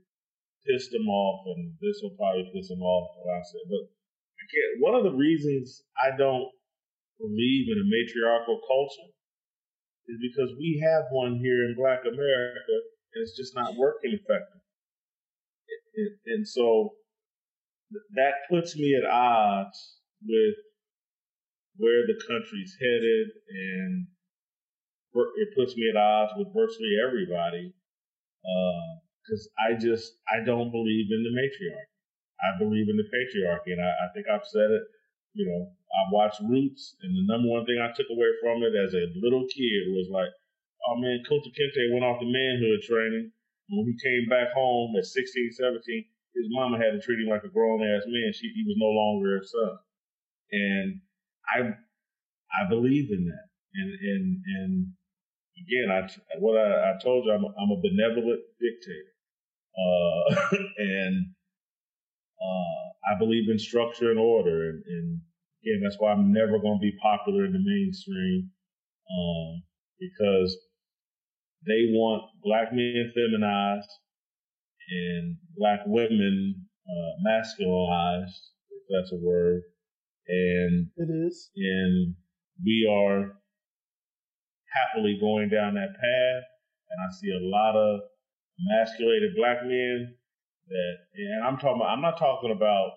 [0.66, 3.12] pissed them off, and this will probably piss them off.
[3.20, 3.92] What I said, but
[4.80, 6.50] one of the reasons I don't
[7.20, 9.12] believe in a matriarchal culture
[10.08, 12.76] is because we have one here in Black America,
[13.14, 14.62] and it's just not working effectively.
[16.28, 16.96] And so
[18.16, 20.56] that puts me at odds with
[21.78, 24.08] where the country's headed, and
[25.14, 27.74] it puts me at odds with virtually everybody.
[29.24, 31.93] Because uh, I just I don't believe in the matriarchy.
[32.44, 34.84] I believe in the patriarchy, and I, I think I've said it.
[35.34, 38.76] You know, I watched Roots, and the number one thing I took away from it
[38.76, 40.30] as a little kid was like,
[40.88, 43.32] oh man, Kunta Kinte went off the manhood training.
[43.70, 47.44] When he came back home at 16, 17, his mama had to treat him like
[47.44, 48.34] a grown ass man.
[48.34, 49.80] She, he was no longer her son.
[50.52, 51.02] And
[51.48, 51.74] I
[52.54, 54.26] I believe in that, and and
[54.58, 54.94] and
[55.58, 59.14] again, I what I, I told you, I'm a, I'm a benevolent dictator,
[59.78, 61.34] uh, and
[62.44, 65.22] uh, I believe in structure and order, and, and
[65.64, 68.52] again, that's why I'm never going to be popular in the mainstream,
[69.10, 69.64] um,
[70.00, 70.58] because
[71.66, 73.90] they want black men feminized
[74.90, 79.62] and black women uh, masculinized, if that's a word,
[80.28, 81.50] and it is.
[81.56, 82.16] And
[82.64, 83.40] we are
[84.74, 86.44] happily going down that path.
[86.90, 88.02] And I see a lot of
[88.60, 90.16] emasculated black men
[90.68, 92.92] that, and I'm talking about, I'm not talking about,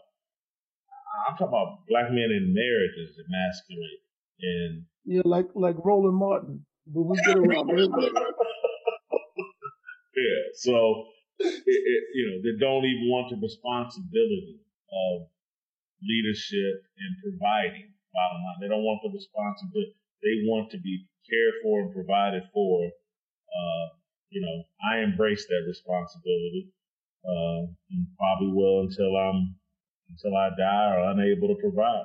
[1.29, 4.01] I'm talking about black men in marriages emasculate.
[4.41, 7.87] And yeah, like like Roland Martin, but we get around yeah,
[10.53, 11.07] so
[11.39, 14.61] it, it, you know they don't even want the responsibility
[14.93, 15.29] of
[16.05, 17.97] leadership and providing.
[18.13, 19.97] Bottom line, they don't want the responsibility.
[20.21, 22.89] They want to be cared for and provided for.
[22.89, 23.87] Uh,
[24.31, 26.73] you know, I embrace that responsibility,
[27.29, 29.57] uh, and probably will until I'm
[30.11, 32.05] until I die or unable to provide.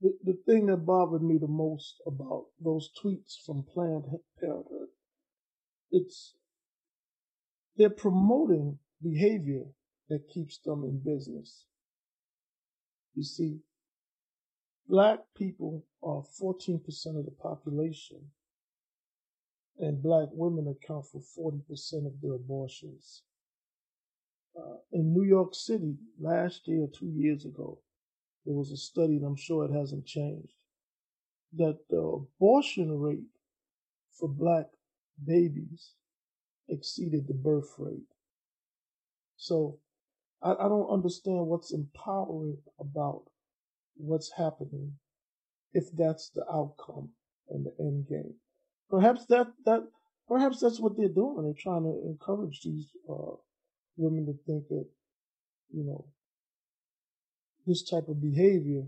[0.00, 4.04] The, the thing that bothered me the most about those tweets from Planned
[4.40, 4.88] Parenthood,
[5.90, 6.34] it's
[7.76, 9.64] they're promoting behavior
[10.08, 11.66] that keeps them in business.
[13.14, 13.58] You see,
[14.88, 16.80] black people are 14%
[17.18, 18.30] of the population,
[19.78, 23.22] and black women account for 40% of the abortions.
[24.58, 27.78] Uh, in New York City, last year, two years ago,
[28.44, 30.54] there was a study, and I'm sure it hasn't changed,
[31.56, 33.28] that the abortion rate
[34.18, 34.66] for black
[35.24, 35.92] babies
[36.68, 38.12] exceeded the birth rate.
[39.36, 39.78] So
[40.42, 43.24] I, I don't understand what's empowering about
[43.96, 44.94] what's happening
[45.72, 47.10] if that's the outcome
[47.50, 48.34] and the end game.
[48.90, 49.82] Perhaps that that
[50.26, 51.44] perhaps that's what they're doing.
[51.44, 53.36] They're trying to encourage these uh,
[53.98, 54.86] women to think that
[55.70, 56.06] you know
[57.66, 58.84] this type of behavior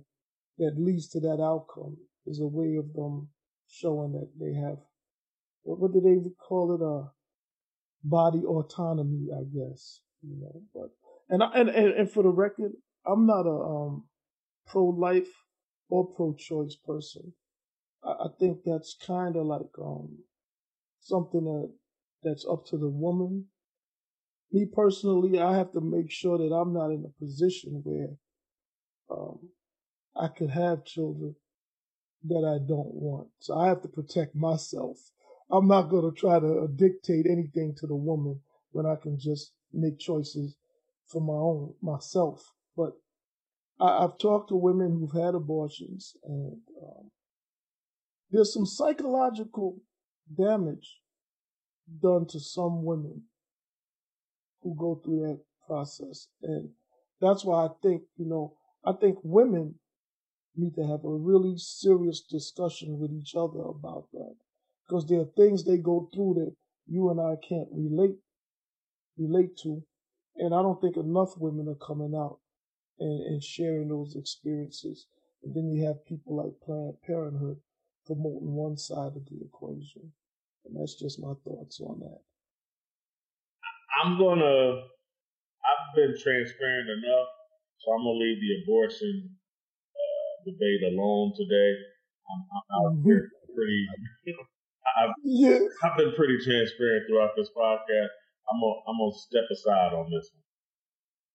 [0.59, 1.97] that leads to that outcome
[2.27, 3.29] is a way of them
[3.69, 4.79] showing that they have
[5.63, 6.83] what, what do they call it?
[6.83, 7.09] Uh,
[8.03, 10.01] body autonomy, I guess.
[10.23, 10.91] You know, but
[11.29, 12.73] and I, and, and and for the record,
[13.07, 14.05] I'm not a um,
[14.67, 15.31] pro-life
[15.89, 17.33] or pro-choice person.
[18.05, 20.19] I, I think that's kind of like um,
[21.01, 21.73] something that
[22.23, 23.47] that's up to the woman.
[24.53, 28.11] Me personally, I have to make sure that I'm not in a position where
[29.11, 29.39] um,
[30.17, 31.37] I could have children
[32.25, 33.29] that I don't want.
[33.39, 34.97] So I have to protect myself.
[35.51, 38.41] I'm not going to try to dictate anything to the woman
[38.73, 40.57] when I can just make choices
[41.07, 42.53] for my own myself.
[42.77, 42.93] But
[43.81, 47.11] I, have talked to women who've had abortions, and um,
[48.31, 49.79] there's some psychological
[50.37, 50.99] damage
[52.01, 53.23] done to some women
[54.63, 56.71] who go through that process, and
[57.21, 59.77] that's why I think you know I think women
[60.57, 64.35] need to have a really serious discussion with each other about that
[64.87, 66.55] because there are things they go through that
[66.87, 68.17] you and I can't relate
[69.17, 69.83] relate to,
[70.37, 72.39] and I don't think enough women are coming out
[72.99, 75.07] and, and sharing those experiences.
[75.43, 77.59] And then you have people like Planned Parenthood
[78.07, 80.13] promoting one side of the equation,
[80.65, 82.21] and that's just my thoughts on that.
[83.99, 84.87] I'm gonna.
[85.61, 87.29] I've been transparent enough,
[87.79, 89.37] so I'm gonna leave the abortion
[90.45, 91.73] debate alone today.
[92.31, 93.55] I'm, I'm mm-hmm.
[93.55, 93.87] pretty.
[94.99, 95.59] I've, yeah.
[95.83, 98.13] I've been pretty transparent throughout this podcast.
[98.51, 100.41] I'm gonna I'm gonna step aside on this one.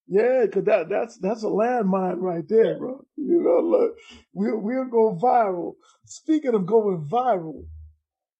[0.07, 3.05] Yeah, cause that that's that's a landmine right there, bro.
[3.17, 3.95] You know, look,
[4.33, 5.73] we'll we'll go viral.
[6.05, 7.65] Speaking of going viral,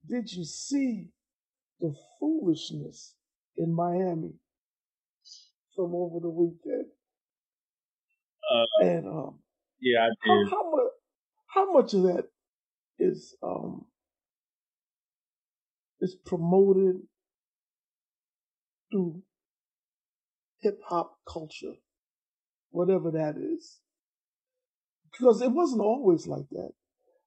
[0.08, 1.10] did you see
[1.80, 3.15] the foolishness
[3.58, 4.34] in Miami
[5.76, 6.88] from over the weekend?
[8.52, 9.40] Uh, and um,
[9.82, 10.50] yeah, I did.
[10.50, 10.92] How, how much?
[11.48, 12.28] How much of that
[13.00, 13.86] is um
[16.02, 17.02] is promoted
[18.92, 19.24] through
[20.62, 21.76] hip hop culture,
[22.72, 23.80] whatever that is?
[25.12, 26.72] Because it wasn't always like that.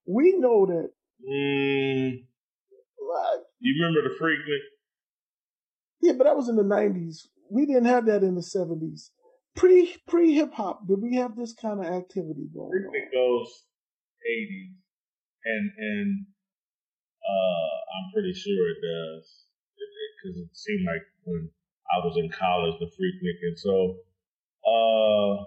[0.06, 0.90] We know that.
[1.26, 2.24] Mm.
[3.00, 4.60] Like, you remember the Freaknik?
[6.00, 7.26] Yeah, but that was in the '90s.
[7.50, 9.10] We didn't have that in the '70s
[9.58, 12.94] pre pre hip hop, did we have this kind of activity going on?
[12.94, 13.64] It goes
[14.22, 14.78] eighties,
[15.44, 16.26] and and
[17.18, 19.26] uh, I'm pretty sure it does
[19.74, 21.50] because it, it, it, seemed like when
[21.90, 23.96] I was in college, the Freaknik, and so
[24.62, 25.44] uh,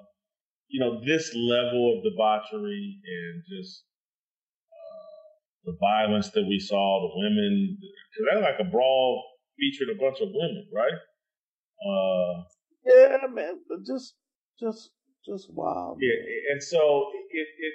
[0.68, 3.86] you know this level of debauchery and just
[4.68, 9.31] uh, the violence that we saw, the women, because that's like a brawl
[9.62, 10.98] featured a bunch of women, right?
[11.86, 12.44] Uh,
[12.84, 14.16] yeah, man, just
[14.60, 14.90] just
[15.26, 15.96] just wow.
[16.02, 16.40] Yeah, man.
[16.52, 17.74] and so it it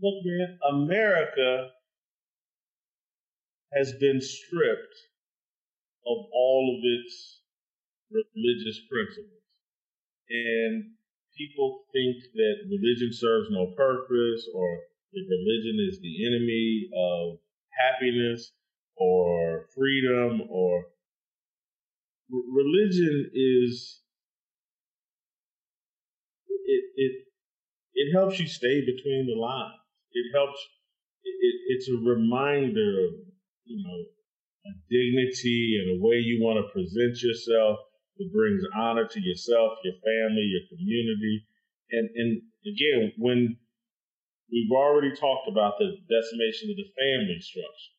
[0.00, 1.70] look, man, America
[3.72, 4.96] has been stripped
[6.06, 7.40] of all of its
[8.12, 9.48] religious principles,
[10.28, 10.92] and
[11.36, 14.68] people think that religion serves no purpose or
[15.12, 17.38] that religion is the enemy of
[17.72, 18.52] happiness
[19.76, 20.84] freedom or
[22.30, 24.00] religion is
[26.48, 27.12] it it
[27.94, 29.78] it helps you stay between the lines.
[30.12, 30.58] It helps.
[31.24, 33.10] It, it's a reminder of
[33.64, 33.98] you know
[34.66, 37.78] a dignity and a way you want to present yourself.
[38.16, 41.46] It brings honor to yourself, your family, your community,
[41.90, 43.56] and and again when
[44.50, 47.94] we've already talked about the decimation of the family structure,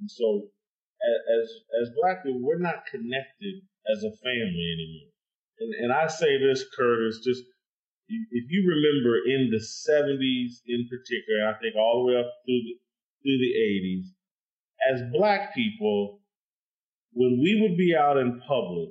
[0.00, 0.50] and so
[1.02, 1.46] as
[1.82, 5.12] as black people, we're not connected as a family anymore.
[5.60, 7.42] And and I say this, Curtis, just
[8.08, 12.62] if you remember in the '70s, in particular, I think all the way up through
[12.66, 12.74] the
[13.22, 14.06] through the '80s,
[14.92, 16.20] as black people,
[17.12, 18.90] when we would be out in public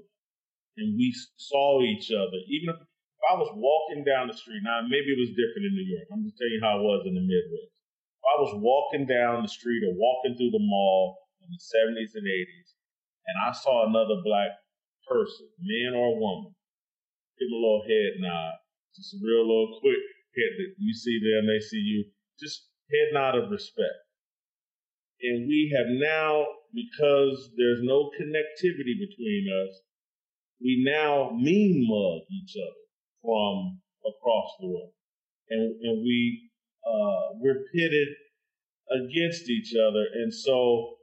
[0.78, 4.82] and we saw each other, even if, if I was walking down the street, now
[4.86, 6.08] maybe it was different in New York.
[6.14, 7.74] I'm just telling you how it was in the Midwest.
[7.74, 12.12] If I was walking down the street or walking through the mall in the 70s
[12.20, 12.70] and 80s,
[13.28, 14.52] and I saw another black
[15.08, 16.52] person, man or woman,
[17.40, 18.60] give a little head nod,
[18.96, 20.04] just a real little quick
[20.36, 22.06] head that you see them, they see you,
[22.40, 24.04] just head nod of respect.
[25.22, 29.82] And we have now, because there's no connectivity between us,
[30.62, 32.84] we now mean mug each other
[33.22, 34.94] from across the world.
[35.50, 36.52] And, and we,
[36.86, 38.10] uh, we're pitted
[38.92, 40.06] against each other.
[40.14, 40.97] And so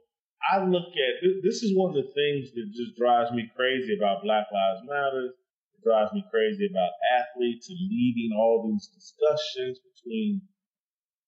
[0.51, 4.23] I look at this is one of the things that just drives me crazy about
[4.23, 5.33] Black Lives Matter.
[5.73, 10.41] It drives me crazy about athletes and leading all these discussions between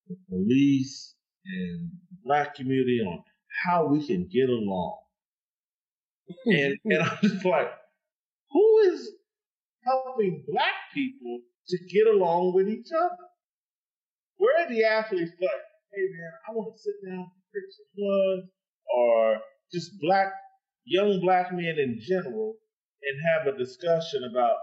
[0.07, 1.15] the police
[1.45, 3.23] and the black community on
[3.65, 4.97] how we can get along.
[6.45, 7.71] and and I'm just like,
[8.51, 9.09] who is
[9.83, 13.27] helping black people to get along with each other?
[14.37, 15.63] Where are the athletes like,
[15.93, 18.49] hey man, I want to sit down and drink some blood,
[18.95, 19.37] or
[19.71, 20.31] just black
[20.85, 22.55] young black men in general
[23.03, 24.55] and have a discussion about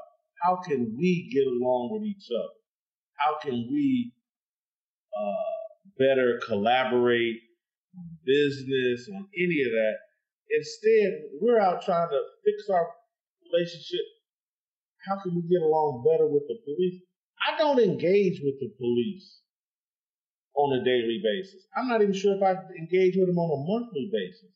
[0.43, 2.55] how can we get along with each other?
[3.17, 4.13] How can we
[5.17, 7.37] uh, better collaborate
[7.97, 9.95] on business, on any of that?
[10.51, 12.89] Instead, we're out trying to fix our
[13.53, 14.05] relationship.
[15.07, 17.03] How can we get along better with the police?
[17.47, 19.41] I don't engage with the police
[20.57, 21.67] on a daily basis.
[21.77, 24.51] I'm not even sure if I engage with them on a monthly basis.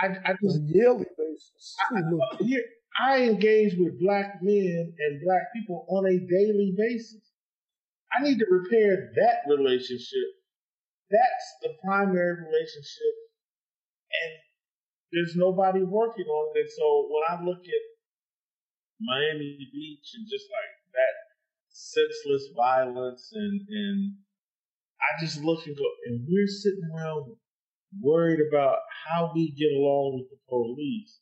[0.00, 1.76] I, I, I just yearly basis.
[1.90, 2.00] I,
[2.98, 7.22] I engage with black men and black people on a daily basis.
[8.16, 10.28] I need to repair that relationship.
[11.10, 13.14] That's the primary relationship.
[14.22, 14.32] And
[15.12, 16.60] there's nobody working on it.
[16.60, 17.84] And so when I look at
[19.00, 21.14] Miami Beach and just like that
[21.68, 24.14] senseless violence and, and
[25.00, 27.36] I just look and go, and we're sitting around
[28.00, 31.18] worried about how we get along with the police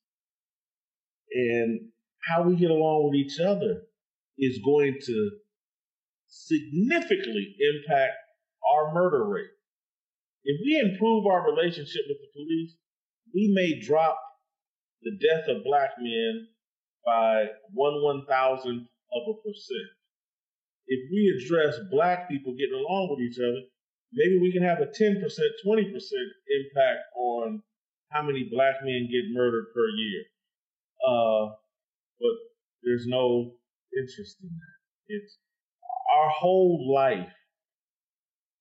[1.32, 1.80] and
[2.26, 3.82] how we get along with each other
[4.38, 5.30] is going to
[6.28, 8.14] significantly impact
[8.72, 9.50] our murder rate.
[10.44, 12.76] If we improve our relationship with the police,
[13.34, 14.18] we may drop
[15.02, 16.48] the death of black men
[17.04, 19.90] by one one thousandth of a percent.
[20.86, 23.62] If we address black people getting along with each other,
[24.12, 27.62] maybe we can have a 10%, 20% impact on
[28.10, 30.22] how many black men get murdered per year.
[31.06, 31.54] Uh,
[32.20, 32.36] but
[32.82, 33.52] there's no
[33.96, 35.14] interest in that.
[35.14, 35.38] It's
[36.14, 37.32] our whole life,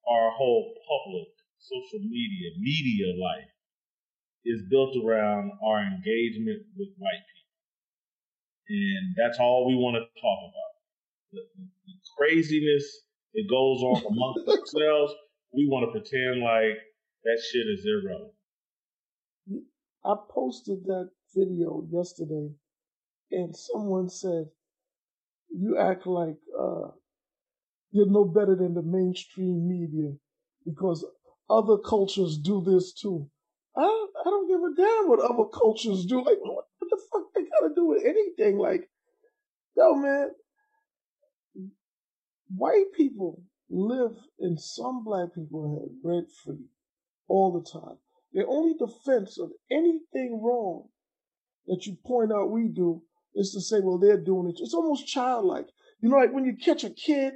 [0.10, 1.28] our whole public
[1.60, 3.54] social media, media life
[4.46, 7.56] is built around our engagement with white people.
[8.70, 10.74] And that's all we want to talk about.
[12.18, 13.02] Craziness
[13.34, 15.14] that goes on amongst ourselves,
[15.54, 16.78] we want to pretend like
[17.24, 18.34] that shit is irrelevant.
[20.06, 22.50] I posted that video yesterday,
[23.32, 24.50] and someone said,
[25.50, 26.90] "You act like uh,
[27.92, 30.12] you're no better than the mainstream media
[30.66, 31.06] because
[31.50, 33.30] other cultures do this too."
[33.76, 36.18] I don't, I don't give a damn what other cultures do.
[36.18, 38.58] Like, what, what the fuck they got to do with anything?
[38.58, 38.88] Like,
[39.76, 40.30] yo, man,
[42.56, 46.66] white people live in some black people head rent free
[47.28, 47.98] all the time.
[48.34, 50.90] Their only defense of anything wrong
[51.68, 53.02] that you point out we do
[53.36, 54.60] is to say, well, they're doing it.
[54.60, 55.68] It's almost childlike.
[56.02, 57.34] You know, like when you catch a kid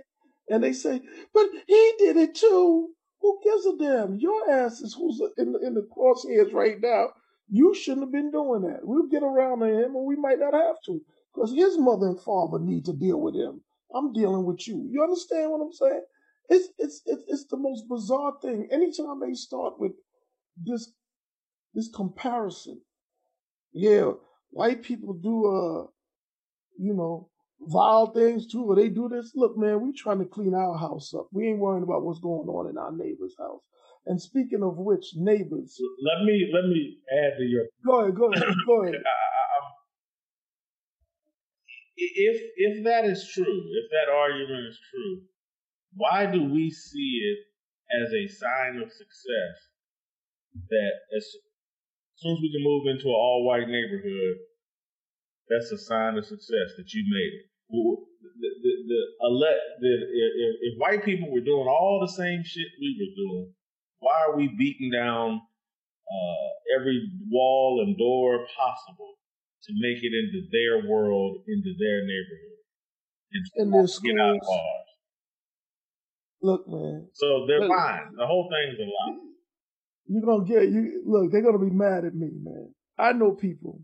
[0.49, 1.01] and they say,
[1.34, 2.89] but he did it too.
[3.22, 4.15] Who gives a damn?
[4.15, 7.07] Your ass is who's in the, in the crosshairs right now.
[7.49, 8.82] You shouldn't have been doing that.
[8.84, 11.01] We'll get around to him, and we might not have to,
[11.34, 13.61] because his mother and father need to deal with him.
[13.95, 14.88] I'm dealing with you.
[14.89, 16.03] You understand what I'm saying?
[16.49, 18.67] It's it's it's, it's the most bizarre thing.
[18.71, 19.93] Anytime they start with
[20.61, 20.91] this
[21.73, 22.81] this comparison,
[23.73, 24.11] yeah,
[24.51, 25.88] white people do uh,
[26.77, 27.29] you know,
[27.61, 29.31] vile things too, or they do this.
[29.35, 31.27] Look, man, we trying to clean our house up.
[31.31, 33.61] We ain't worrying about what's going on in our neighbor's house.
[34.05, 35.77] And speaking of which, neighbors.
[36.01, 37.65] Let me let me add to your.
[37.85, 38.15] Go ahead.
[38.15, 38.55] Go ahead.
[38.65, 38.95] Go ahead.
[41.97, 45.21] if if that is true, if that argument is true,
[45.93, 47.39] why do we see it
[48.03, 49.57] as a sign of success
[50.69, 51.25] that as
[52.17, 54.37] soon as we can move into an all white neighborhood,
[55.49, 57.45] that's a sign of success that you made it.
[57.69, 59.01] The, the, the,
[59.81, 63.53] the, if, if white people were doing all the same shit we were doing,
[63.99, 65.41] why are we beating down
[66.07, 69.16] uh, every wall and door possible
[69.68, 72.57] to make it into their world, into their neighborhood,
[73.34, 74.88] and, and get out of bars?
[76.41, 77.07] Look, man.
[77.13, 78.15] So they're look, fine.
[78.18, 79.18] The whole thing's a lie.
[80.07, 81.03] You're gonna get you.
[81.05, 82.74] Look, they're gonna be mad at me, man.
[82.97, 83.82] I know people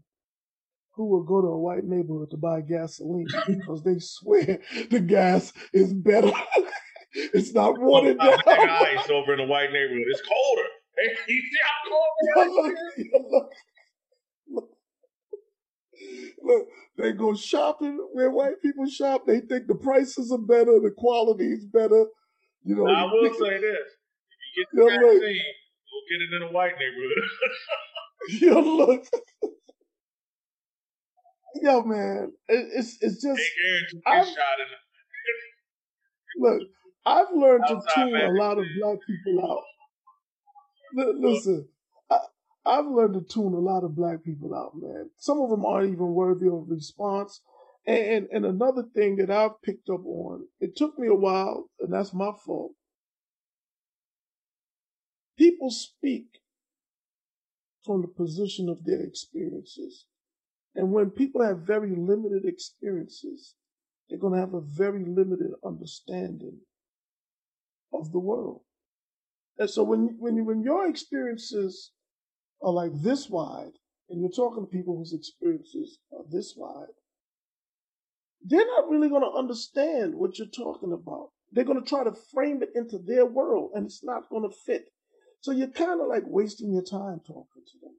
[0.95, 4.59] who will go to a white neighborhood to buy gasoline because they swear
[4.89, 6.31] the gas is better.
[7.13, 8.39] it's not watered down.
[8.47, 10.05] ice over in a white neighborhood.
[10.07, 10.69] It's colder.
[11.27, 13.49] you see how cold look, look,
[16.43, 16.67] look,
[16.97, 19.25] they go shopping where white people shop.
[19.25, 22.05] They think the prices are better, the quality is better.
[22.63, 22.87] You know.
[22.87, 23.97] I will say this:
[24.29, 25.41] if you get the vaccine,
[25.89, 27.29] you'll get it in a white neighborhood.
[28.67, 29.05] you look
[31.61, 33.41] yo, man, it, it's it's just.
[34.05, 34.25] I've,
[36.37, 36.61] look,
[37.05, 39.63] I've learned to tune a lot of black people out.
[40.99, 41.67] L- listen,
[42.65, 45.09] I've learned to tune a lot of black people out, man.
[45.17, 47.41] Some of them aren't even worthy of response.
[47.85, 51.91] And, and, another thing that I've picked up on, it took me a while, and
[51.91, 52.71] that's my fault.
[55.37, 56.27] People speak
[57.83, 60.05] from the position of their experiences.
[60.73, 63.55] And when people have very limited experiences,
[64.09, 66.59] they're going to have a very limited understanding
[67.93, 68.61] of the world.
[69.57, 71.91] And so when, when, when your experiences
[72.63, 73.73] are like this wide,
[74.09, 76.93] and you're talking to people whose experiences are this wide,
[78.45, 81.29] they're not really going to understand what you're talking about.
[81.51, 84.55] They're going to try to frame it into their world, and it's not going to
[84.65, 84.85] fit.
[85.41, 87.95] So you're kind of like wasting your time talking to them.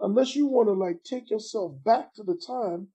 [0.00, 2.88] Unless you want to like take yourself back to the time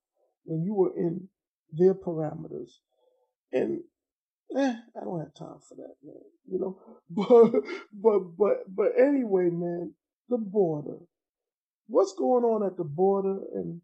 [0.45, 1.27] when you were in
[1.71, 2.71] their parameters.
[3.51, 3.81] And
[4.55, 6.15] eh, I don't have time for that, man.
[6.49, 6.77] You know,
[7.09, 9.93] but but but but anyway, man,
[10.29, 10.99] the border.
[11.87, 13.81] What's going on at the border, and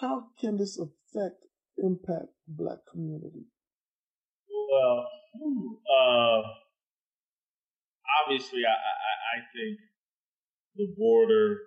[0.00, 1.44] how can this affect
[1.78, 3.44] impact the black community?
[4.50, 5.06] Well,
[5.36, 6.42] uh,
[8.22, 9.78] obviously, I, I, I think
[10.76, 11.58] the border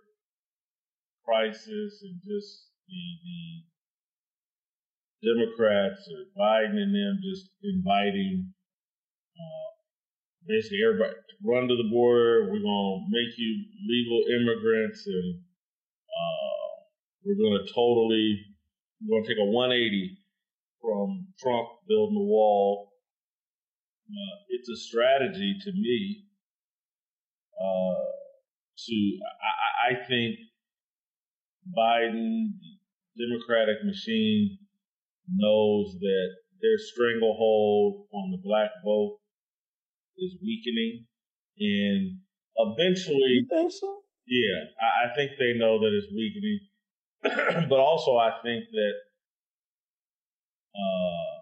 [1.23, 3.67] crisis and just the, the
[5.27, 8.53] Democrats or Biden and them just inviting
[9.35, 9.76] uh,
[10.47, 12.47] basically everybody run to the border.
[12.49, 15.39] We're gonna make you legal immigrants, and
[16.07, 16.67] uh,
[17.23, 18.55] we're gonna totally
[19.03, 20.17] we're gonna take a 180
[20.81, 22.93] from Trump building the wall.
[24.09, 26.23] Uh, it's a strategy to me.
[27.59, 28.07] Uh,
[28.85, 30.37] to I, I think
[31.77, 32.53] Biden,
[33.17, 34.57] Democratic machine
[35.27, 36.29] knows that
[36.61, 39.19] their stranglehold on the black vote
[40.17, 41.05] is weakening,
[41.59, 42.19] and
[42.57, 44.01] eventually, you think so?
[44.27, 46.59] Yeah, I, I think they know that it's weakening,
[47.69, 48.93] but also I think that
[50.75, 51.37] uh,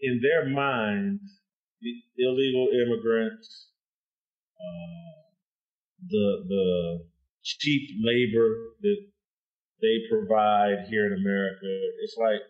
[0.00, 1.40] in their minds,
[1.80, 3.70] the illegal immigrants,
[4.58, 5.22] uh,
[6.08, 7.06] the the
[7.42, 8.96] cheap labor that
[9.80, 11.66] they provide here in America.
[12.02, 12.40] It's like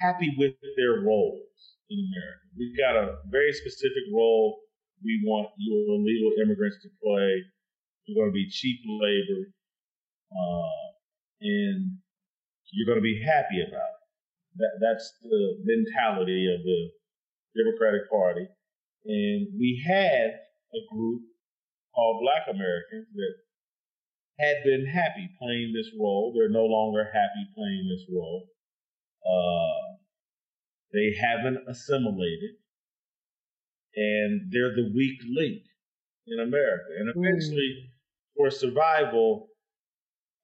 [0.00, 2.44] happy with their roles in America.
[2.56, 4.64] We've got a very specific role
[5.04, 7.42] we want you illegal immigrants to play.
[8.06, 9.52] You're going to be cheap labor,
[10.32, 10.84] uh,
[11.42, 11.98] and
[12.72, 14.02] you're going to be happy about it.
[14.56, 16.80] That, that's the mentality of the
[17.56, 18.46] Democratic Party.
[19.06, 20.30] And we had
[20.74, 21.22] a group
[21.94, 23.34] called Black Americans that
[24.38, 26.32] had been happy playing this role.
[26.34, 28.48] They're no longer happy playing this role.
[29.22, 29.91] Uh,
[30.92, 32.56] they haven't assimilated,
[33.96, 35.62] and they're the weak link
[36.26, 36.90] in America.
[36.98, 37.20] And hmm.
[37.24, 37.88] eventually, mm.
[38.36, 39.48] for survival,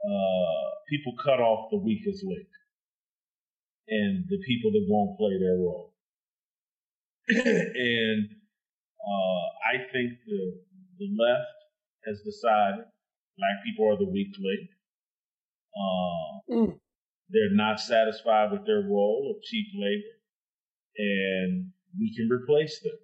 [0.04, 2.48] uh, people cut off the weakest link
[3.88, 5.94] and the people that won't play their role.
[7.28, 8.28] and
[9.00, 10.60] uh, I think the
[10.98, 11.58] the left
[12.06, 12.84] has decided
[13.38, 14.68] Black people are the weak link.
[15.76, 16.80] Uh, mm.
[17.30, 20.17] They're not satisfied with their role of cheap labor,
[20.98, 22.98] and we can replace them.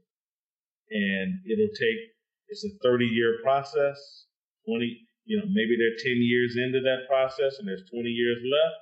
[0.90, 2.00] And it'll take,
[2.48, 4.26] it's a 30 year process,
[4.68, 8.80] 20, you know, maybe they're 10 years into that process and there's 20 years left,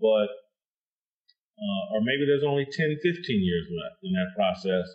[0.00, 0.28] but,
[1.58, 3.14] uh, or maybe there's only 10, 15
[3.44, 4.88] years left in that process.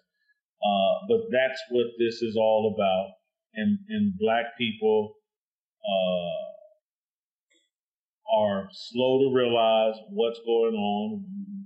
[0.63, 3.15] Uh, but that's what this is all about.
[3.55, 5.13] And, and black people
[5.83, 6.43] uh,
[8.39, 11.23] are slow to realize what's going on.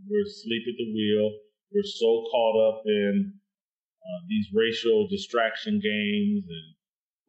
[0.10, 1.32] We're asleep at the wheel.
[1.74, 3.34] We're so caught up in
[4.02, 6.68] uh, these racial distraction games and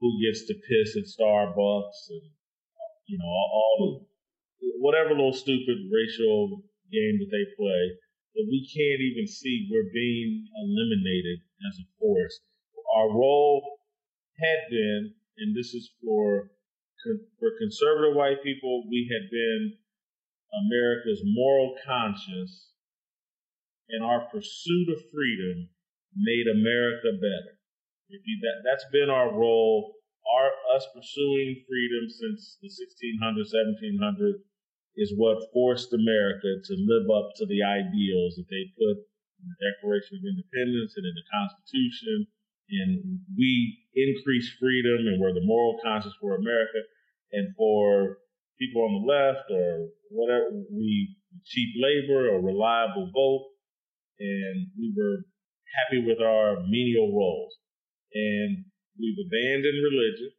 [0.01, 2.31] who gets to piss at Starbucks and
[3.06, 4.06] you know all,
[4.60, 6.62] the, whatever little stupid racial
[6.93, 7.98] game that they play
[8.39, 12.39] that we can't even see we're being eliminated as a force.
[12.94, 13.81] Our role
[14.39, 16.51] had been, and this is for
[17.39, 19.78] for conservative white people, we had been
[20.66, 22.70] America's moral conscience,
[23.90, 25.69] and our pursuit of freedom
[26.16, 27.59] made America better.
[28.09, 29.94] If you, that that's been our role.
[30.28, 34.44] Our us pursuing freedom since the 1600s, 1700s
[34.97, 39.01] is what forced America to live up to the ideals that they put
[39.40, 42.28] in the Declaration of Independence and in the Constitution
[42.70, 46.78] and we increase freedom and we're the moral conscience for America.
[47.32, 48.19] And for
[48.59, 53.47] people on the left or whatever, we cheap labor or reliable vote.
[54.20, 55.24] And we were
[55.78, 57.57] happy with our menial roles.
[58.15, 58.65] And
[58.99, 60.32] we've abandoned religion.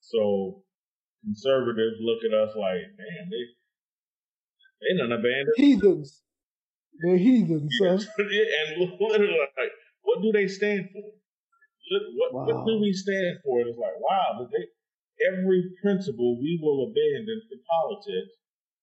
[0.00, 0.64] So
[1.24, 3.44] conservatives look at us like, man, they
[4.80, 6.22] they done abandoned heathens.
[7.00, 7.96] They're heathens, yeah.
[7.96, 8.68] and
[9.00, 11.04] literally, like, what do they stand for?
[12.16, 12.44] What, wow.
[12.44, 13.60] what do we stand for?
[13.60, 14.64] It's like, wow, they,
[15.32, 18.36] every principle we will abandon for politics.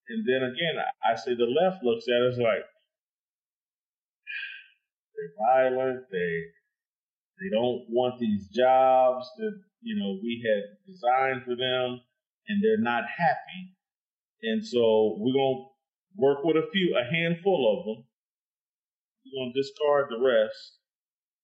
[0.09, 2.65] And then again, I, I say the left looks at us like
[5.17, 6.05] they're violent.
[6.11, 6.33] They
[7.41, 12.01] they don't want these jobs that you know we had designed for them,
[12.47, 13.75] and they're not happy.
[14.43, 15.65] And so we're gonna
[16.15, 18.05] work with a few, a handful of them.
[19.25, 20.79] We're gonna discard the rest,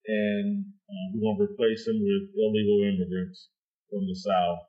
[0.08, 3.50] and uh, we're gonna replace them with illegal immigrants
[3.90, 4.60] from the south.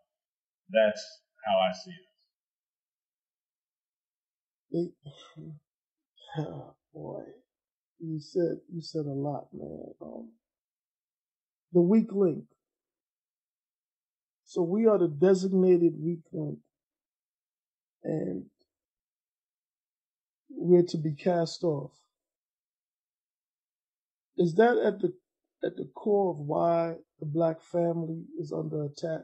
[0.70, 1.02] That's
[1.44, 2.06] how I see it.
[6.36, 7.24] Oh, boy,
[8.06, 9.84] you said you said a lot, man.
[10.00, 10.30] Um,
[11.72, 12.44] the weak link.
[14.44, 16.58] So we are the designated weak link,
[18.02, 18.44] and
[20.50, 21.92] we're to be cast off.
[24.36, 25.12] Is that at the
[25.64, 29.22] at the core of why the black family is under attack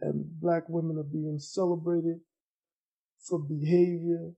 [0.00, 2.20] and black women are being celebrated
[3.20, 4.32] for behavior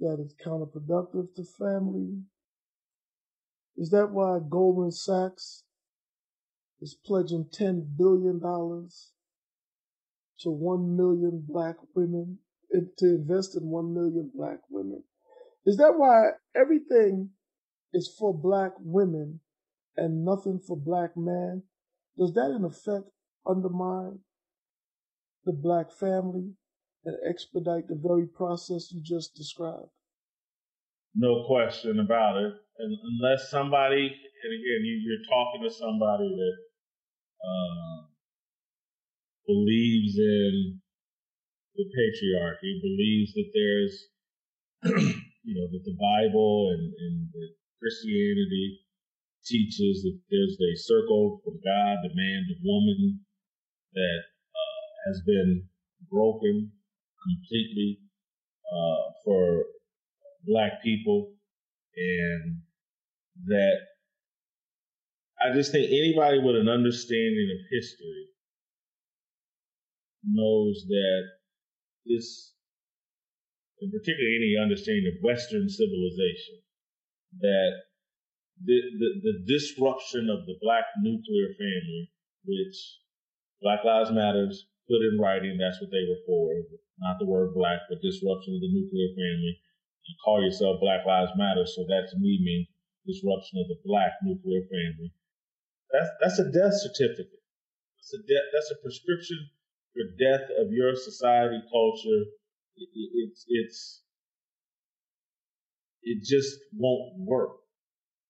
[0.00, 2.18] that is counterproductive to family?
[3.78, 5.62] Is that why Goldman Sachs
[6.80, 8.90] is pledging $10 billion to
[10.50, 12.40] 1 million black women,
[12.72, 15.04] to invest in 1 million black women?
[15.64, 17.30] Is that why everything
[17.92, 19.38] is for black women
[19.96, 21.62] and nothing for black men?
[22.18, 23.12] Does that in effect
[23.46, 24.18] undermine
[25.44, 26.54] the black family
[27.04, 29.92] and expedite the very process you just described?
[31.14, 32.54] No question about it.
[32.78, 36.56] And unless somebody, and again, you, are talking to somebody that
[37.42, 38.06] uh,
[39.46, 40.80] believes in
[41.74, 43.94] the patriarchy, believes that there's,
[45.42, 47.28] you know, that the Bible and, and
[47.82, 48.78] Christianity
[49.44, 53.20] teaches that there's a circle from God, the man, the woman
[53.94, 54.20] that
[54.54, 55.64] uh, has been
[56.10, 56.70] broken
[57.24, 57.98] completely
[58.70, 59.64] uh, for
[60.46, 61.32] black people.
[61.96, 62.62] And
[63.46, 63.78] that
[65.38, 68.26] I just think anybody with an understanding of history
[70.26, 71.22] knows that
[72.06, 72.54] this,
[73.80, 76.58] in particular, any understanding of Western civilization,
[77.40, 77.70] that
[78.64, 82.10] the, the, the disruption of the black nuclear family,
[82.44, 82.98] which
[83.62, 86.50] Black Lives Matters put in writing, that's what they were for,
[86.98, 89.54] not the word black, but disruption of the nuclear family.
[90.08, 92.66] You call yourself Black Lives Matter, so that to me means
[93.06, 95.12] disruption of the black nuclear family.
[95.92, 97.42] That's that's a death certificate.
[97.96, 98.46] That's a death.
[98.52, 99.38] That's a prescription
[99.92, 102.22] for death of your society culture.
[102.76, 103.80] It, it, it's it's
[106.02, 107.56] it just won't work,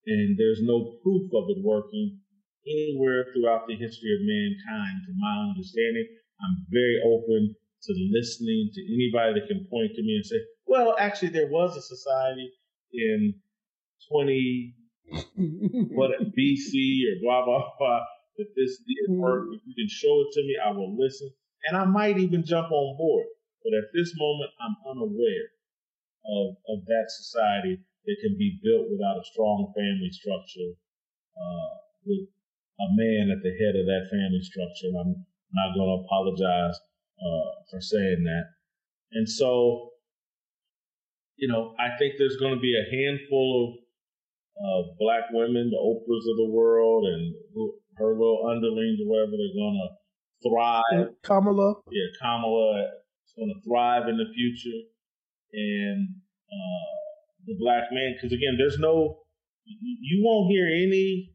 [0.07, 2.21] and there's no proof of it working
[2.67, 5.03] anywhere throughout the history of mankind.
[5.07, 6.07] To my understanding,
[6.43, 10.97] I'm very open to listening to anybody that can point to me and say, "Well,
[10.99, 12.51] actually, there was a society
[12.93, 13.35] in
[14.11, 14.75] 20
[15.97, 16.73] what BC
[17.09, 18.05] or blah blah blah
[18.37, 19.21] If this did mm-hmm.
[19.21, 19.49] work.
[19.55, 21.31] If you can show it to me, I will listen,
[21.69, 23.27] and I might even jump on board.
[23.65, 25.49] But at this moment, I'm unaware
[26.27, 30.77] of of that society that can be built without a strong family structure,
[31.37, 31.73] uh,
[32.05, 32.29] with
[32.81, 34.89] a man at the head of that family structure.
[34.93, 36.79] And I'm not going to apologize
[37.19, 38.45] uh, for saying that.
[39.13, 39.93] And so,
[41.37, 43.88] you know, I think there's going to be a handful of
[44.59, 47.35] uh, black women, the Oprahs of the world, and
[47.97, 49.89] her little underlings or whatever, they're to
[50.43, 51.15] thrive.
[51.23, 51.75] Kamala.
[51.91, 52.91] Yeah, Kamala
[53.27, 54.83] is to thrive in the future.
[55.53, 56.09] And
[56.51, 56.95] uh,
[57.47, 59.21] the black man, because again, there's no,
[59.65, 61.33] you won't hear any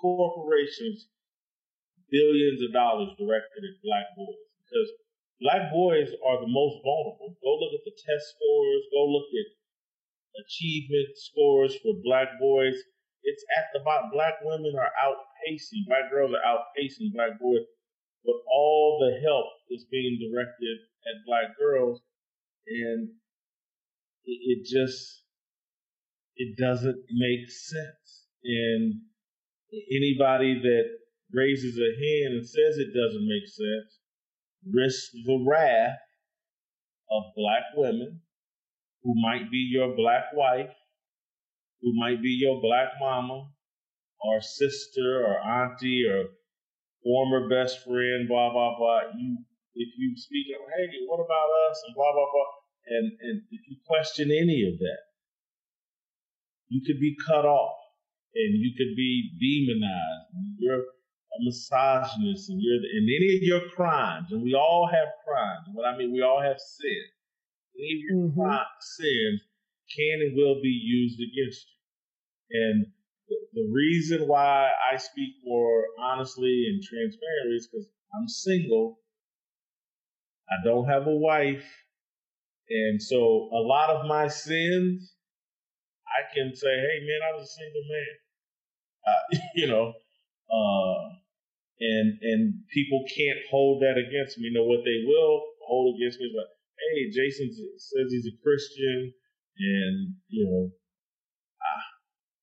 [0.00, 1.06] corporations
[2.10, 4.88] billions of dollars directed at black boys because
[5.40, 7.38] black boys are the most vulnerable.
[7.38, 8.82] Go look at the test scores.
[8.90, 9.48] Go look at
[10.38, 12.76] achievement scores for black boys,
[13.22, 14.10] it's at the bottom.
[14.12, 17.66] Black women are outpacing, black girls are outpacing black boys,
[18.24, 22.00] but all the help is being directed at black girls,
[22.66, 23.08] and
[24.24, 25.22] it, it just
[26.36, 28.26] it doesn't make sense.
[28.44, 28.94] And
[29.72, 30.84] anybody that
[31.32, 34.00] raises a hand and says it doesn't make sense
[34.72, 35.96] risks the wrath
[37.10, 38.20] of black women
[39.02, 40.70] who might be your black wife,
[41.80, 43.48] who might be your black mama,
[44.22, 46.24] or sister, or auntie, or
[47.02, 49.00] former best friend, blah blah blah.
[49.16, 49.38] You
[49.74, 52.52] if you speak up, hey, what about us, and blah blah blah,
[52.88, 55.02] and and if you question any of that,
[56.68, 57.78] you could be cut off,
[58.34, 60.58] and you could be demonized.
[60.58, 65.68] You're a misogynist, and you're and any of your crimes, and we all have crimes.
[65.72, 67.02] What I mean, we all have sin.
[67.80, 68.56] Of your mm-hmm.
[68.80, 69.40] sins
[69.96, 72.86] can and will be used against you, and
[73.52, 78.98] the reason why I speak more honestly and transparently is because I'm single.
[80.50, 81.64] I don't have a wife.
[82.68, 83.16] And so
[83.52, 85.14] a lot of my sins,
[86.06, 88.14] I can say, hey, man, I was a single man.
[89.06, 89.92] Uh, you know,
[90.52, 91.08] uh,
[91.80, 94.48] and and people can't hold that against me.
[94.48, 96.46] You know what they will hold against me is like,
[96.92, 99.12] hey, Jason says he's a Christian,
[99.58, 100.70] and you know,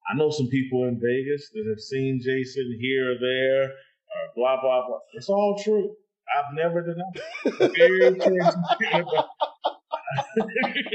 [0.10, 4.62] I know some people in Vegas that have seen Jason here or there, or blah
[4.62, 5.00] blah blah.
[5.14, 5.96] It's all true.
[6.36, 7.22] I've never denied.
[7.76, 8.16] Very you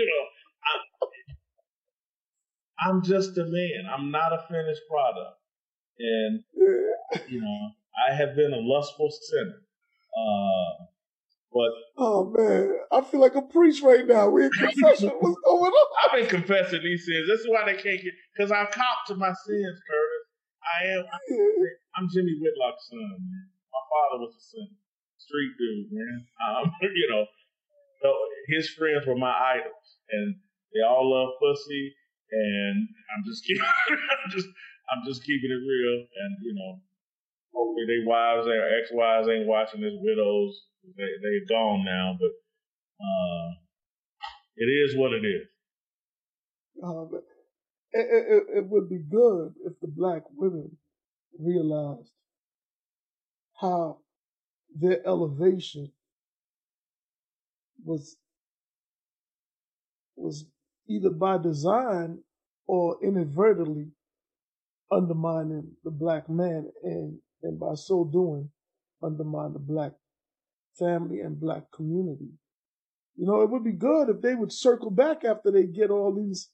[0.08, 0.26] know,
[2.80, 3.86] I'm, I'm just a man.
[3.92, 5.38] I'm not a finished product,
[5.98, 6.42] and
[7.28, 7.70] you know,
[8.08, 9.62] I have been a lustful sinner.
[10.16, 10.84] Uh,
[11.52, 14.28] but oh man, I feel like a priest right now.
[14.28, 15.12] We in confession.
[15.20, 15.86] What's going on?
[16.02, 17.28] I've been confessing these sins.
[17.28, 20.24] This is why they can't get because I cop to my sins, Curtis.
[20.64, 21.04] I am.
[21.96, 23.46] I'm Jimmy Whitlock's son, man.
[23.68, 24.76] My father was a sinner,
[25.18, 26.24] street dude, man.
[26.40, 27.24] Um, you know,
[28.48, 30.36] his friends were my idols, and
[30.72, 31.92] they all love pussy.
[32.32, 33.60] And I'm just keeping,
[34.24, 34.48] I'm just,
[34.88, 36.00] I'm just keeping it real.
[36.00, 36.80] And you know,
[37.52, 42.30] hopefully they wives or ex-wives ain't watching this widows they they're gone now, but
[43.04, 43.50] uh,
[44.56, 45.46] it is what it is.
[46.82, 47.04] Uh,
[47.92, 50.76] it, it, it would be good if the black women
[51.38, 52.10] realized
[53.60, 53.98] how
[54.74, 55.92] their elevation
[57.84, 58.16] was
[60.16, 60.46] was
[60.88, 62.18] either by design
[62.66, 63.88] or inadvertently
[64.90, 68.48] undermining the black man and and by so doing
[69.02, 69.92] undermine the black
[70.78, 72.30] family and black community.
[73.16, 76.14] You know, it would be good if they would circle back after they get all
[76.14, 76.48] these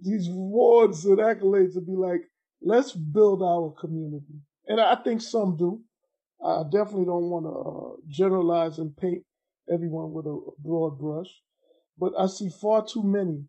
[0.00, 2.22] these awards and accolades and be like,
[2.62, 4.40] let's build our community.
[4.68, 5.82] And I think some do.
[6.44, 9.24] I definitely don't want to uh, generalize and paint
[9.72, 11.28] everyone with a broad brush,
[11.98, 13.44] but I see far too many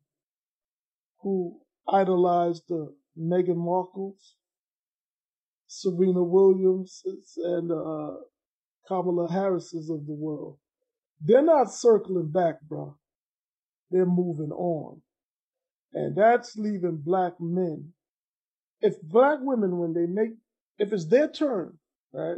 [1.22, 4.34] who idolize the Meghan Markles,
[5.68, 7.04] Serena Williams,
[7.38, 8.16] and uh,
[8.90, 10.57] Kamala Harris's of the world.
[11.22, 12.98] They're not circling back, bro.
[13.91, 15.02] They're moving on.
[15.94, 17.94] And that's leaving black men.
[18.82, 20.32] If black women, when they make,
[20.80, 21.78] if it's their turn,
[22.14, 22.38] right,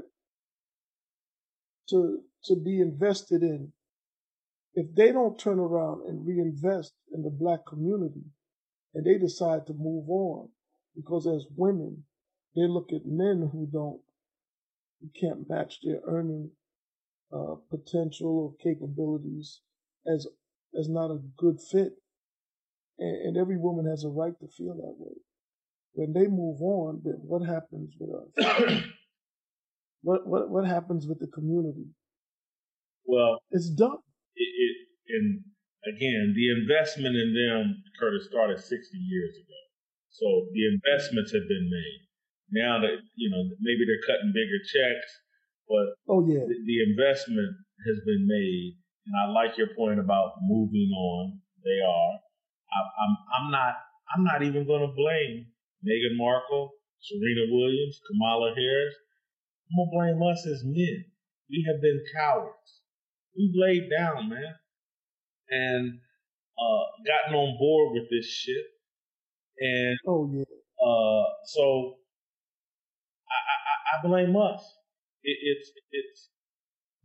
[1.90, 3.72] to, to be invested in,
[4.74, 8.24] if they don't turn around and reinvest in the black community
[8.94, 10.50] and they decide to move on,
[10.96, 12.04] because as women,
[12.56, 14.02] they look at men who don't
[15.02, 16.52] you can't match their earning
[17.34, 19.62] uh, potential or capabilities
[20.08, 20.28] as
[20.78, 21.94] as not a good fit.
[23.00, 25.16] And, and, every woman has a right to feel that way.
[25.94, 28.84] When they move on, then what happens with us?
[30.02, 31.88] what what what happens with the community?
[33.06, 33.98] Well, it's done.
[34.36, 34.76] It, it,
[35.10, 35.44] and
[35.96, 39.60] again, the investment in them, Curtis, started 60 years ago.
[40.10, 42.11] So the investments have been made
[42.52, 45.10] now that you know maybe they're cutting bigger checks,
[45.68, 47.56] but oh yeah, the, the investment
[47.88, 48.76] has been made,
[49.08, 51.40] and I like your point about moving on.
[51.64, 52.14] They are.
[52.72, 53.74] I, I'm I'm not
[54.14, 55.48] I'm not even going to blame
[55.88, 58.96] Meghan Markle, Serena Williams, Kamala Harris.
[59.72, 61.06] I'm gonna blame us as men.
[61.50, 62.84] We have been cowards.
[63.38, 64.56] We've laid down, man,
[65.50, 66.00] and
[66.60, 68.66] uh, gotten on board with this shit.
[69.60, 70.44] And oh yeah.
[70.84, 71.96] Uh, so
[73.92, 74.64] I blame us.
[75.24, 76.30] It, it's it's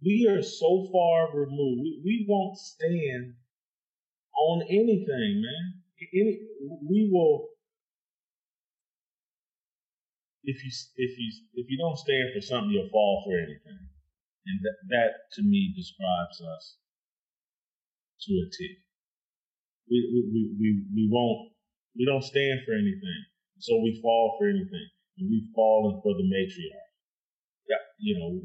[0.04, 1.80] we are so far removed.
[1.82, 3.34] We, we won't stand
[4.38, 5.82] on anything, man.
[6.14, 6.40] Any
[6.88, 7.48] we will
[10.44, 13.88] if you if you if you don't stand for something, you'll fall for anything,
[14.46, 16.76] and that that to me describes us
[18.22, 18.76] to a T.
[19.90, 21.52] We we we we won't
[21.96, 23.22] we don't stand for anything,
[23.58, 24.88] so we fall for anything
[25.18, 26.90] and we've fallen for the matriarch.
[27.68, 28.40] Yeah, you know,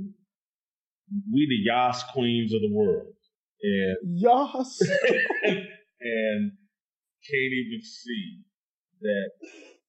[1.32, 3.14] we the Yas queens of the world.
[3.64, 4.80] And Yas
[5.44, 6.52] and
[7.22, 8.42] can't even see
[9.02, 9.30] that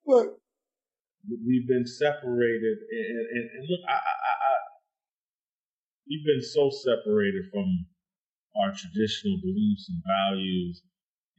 [0.05, 0.27] but
[1.47, 4.53] we've been separated and, and, and look I, I, I
[6.09, 7.87] we've been so separated from
[8.61, 10.83] our traditional beliefs and values,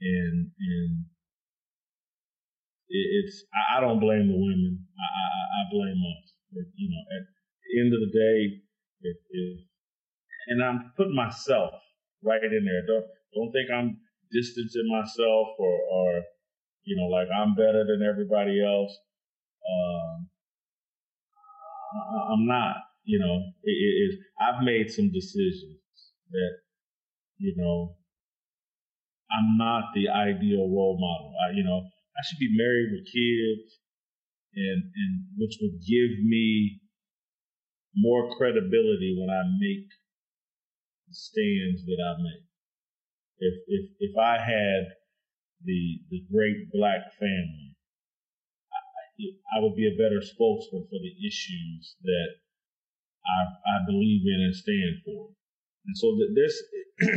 [0.01, 1.05] and and
[2.89, 3.45] it's
[3.75, 4.85] I don't blame the women.
[4.99, 5.27] I, I,
[5.59, 6.33] I blame us.
[6.75, 8.61] You know, at the end of the day,
[9.01, 9.59] if, if
[10.47, 11.73] and I'm putting myself
[12.23, 12.85] right in there.
[12.87, 13.05] Don't
[13.35, 13.97] don't think I'm
[14.31, 16.21] distancing myself or or
[16.83, 18.95] you know like I'm better than everybody else.
[19.63, 20.29] Um,
[22.31, 22.77] I'm not.
[23.05, 24.19] You know, it, it.
[24.39, 25.77] I've made some decisions
[26.31, 26.51] that
[27.37, 27.97] you know
[29.31, 31.33] I'm not the ideal role model.
[31.45, 31.83] I, you know,
[32.13, 33.79] I should be married with kids,
[34.55, 36.79] and and which would give me
[37.95, 39.89] more credibility when I make
[41.07, 42.45] the stands that I make.
[43.39, 44.93] If if if I had
[45.63, 47.73] the the great black family,
[48.69, 52.29] I, I would be a better spokesman for the issues that
[53.25, 53.39] I
[53.73, 55.33] I believe in and stand for.
[55.85, 56.55] And so that this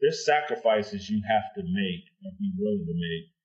[0.00, 3.35] there's sacrifices you have to make or be willing to make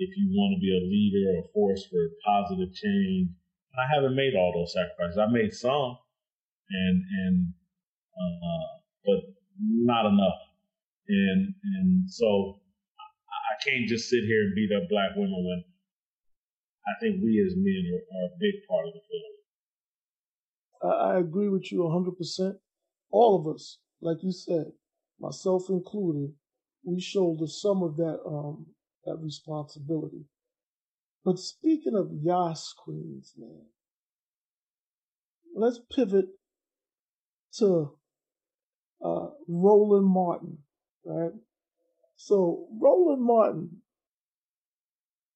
[0.00, 3.28] if you want to be a leader or force for positive change.
[3.76, 5.20] I haven't made all those sacrifices.
[5.20, 5.96] I made some,
[6.70, 7.52] and and
[8.16, 8.68] uh,
[9.04, 9.20] but
[9.60, 10.40] not enough.
[11.08, 12.58] And and so
[13.28, 15.64] I can't just sit here and beat up black women when
[16.88, 19.40] I think we as men are, are a big part of the failure.
[20.82, 22.54] I, I agree with you 100%.
[23.10, 24.72] All of us, like you said,
[25.20, 26.32] myself included,
[26.84, 28.66] we shoulder some of that um,
[29.04, 30.24] that responsibility.
[31.24, 33.66] But speaking of Yas queens, man,
[35.54, 36.26] let's pivot
[37.58, 37.92] to
[39.04, 40.58] uh, Roland Martin,
[41.04, 41.32] right?
[42.16, 43.82] So Roland Martin,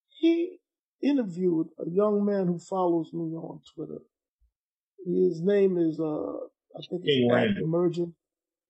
[0.08, 0.58] he
[1.02, 4.00] interviewed a young man who follows me on Twitter.
[5.06, 6.32] His name is uh,
[6.76, 8.14] I think it's King it's Emerging.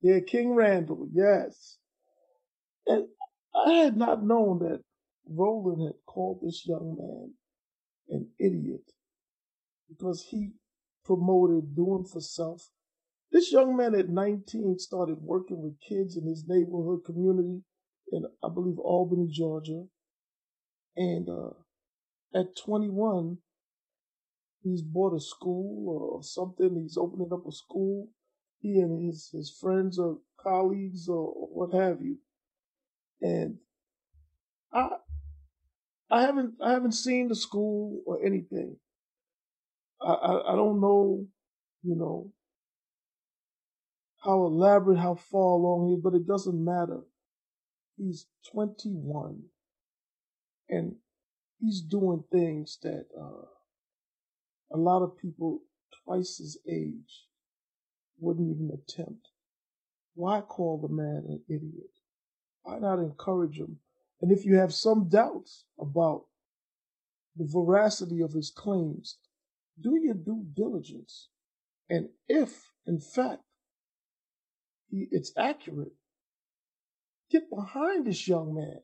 [0.02, 1.78] Yeah, King Randall, yes.
[2.86, 3.06] And
[3.54, 4.82] I had not known that
[5.28, 7.34] Roland had called this young man
[8.08, 8.92] an idiot
[9.88, 10.52] because he
[11.04, 12.70] promoted doing for self.
[13.30, 17.62] This young man at 19 started working with kids in his neighborhood community
[18.12, 19.84] in, I believe, Albany, Georgia.
[20.96, 21.50] And uh,
[22.34, 23.38] at 21,
[24.62, 26.80] he's bought a school or something.
[26.80, 28.08] He's opening up a school.
[28.60, 32.18] He and his, his friends or colleagues or what have you.
[33.24, 33.56] And
[34.70, 34.88] I
[36.10, 38.76] I haven't I haven't seen the school or anything.
[39.98, 41.26] I, I, I don't know,
[41.82, 42.32] you know,
[44.22, 47.00] how elaborate, how far along he is, but it doesn't matter.
[47.96, 49.44] He's 21
[50.68, 50.96] and
[51.60, 53.46] he's doing things that uh,
[54.70, 55.60] a lot of people
[56.04, 57.24] twice his age
[58.18, 59.28] wouldn't even attempt.
[60.14, 61.93] Why call the man an idiot?
[62.64, 63.78] Why not encourage him?
[64.20, 66.24] And if you have some doubts about
[67.36, 69.18] the veracity of his claims,
[69.80, 71.28] do your due diligence.
[71.90, 73.42] And if, in fact,
[74.90, 75.92] he, it's accurate,
[77.30, 78.78] get behind this young man.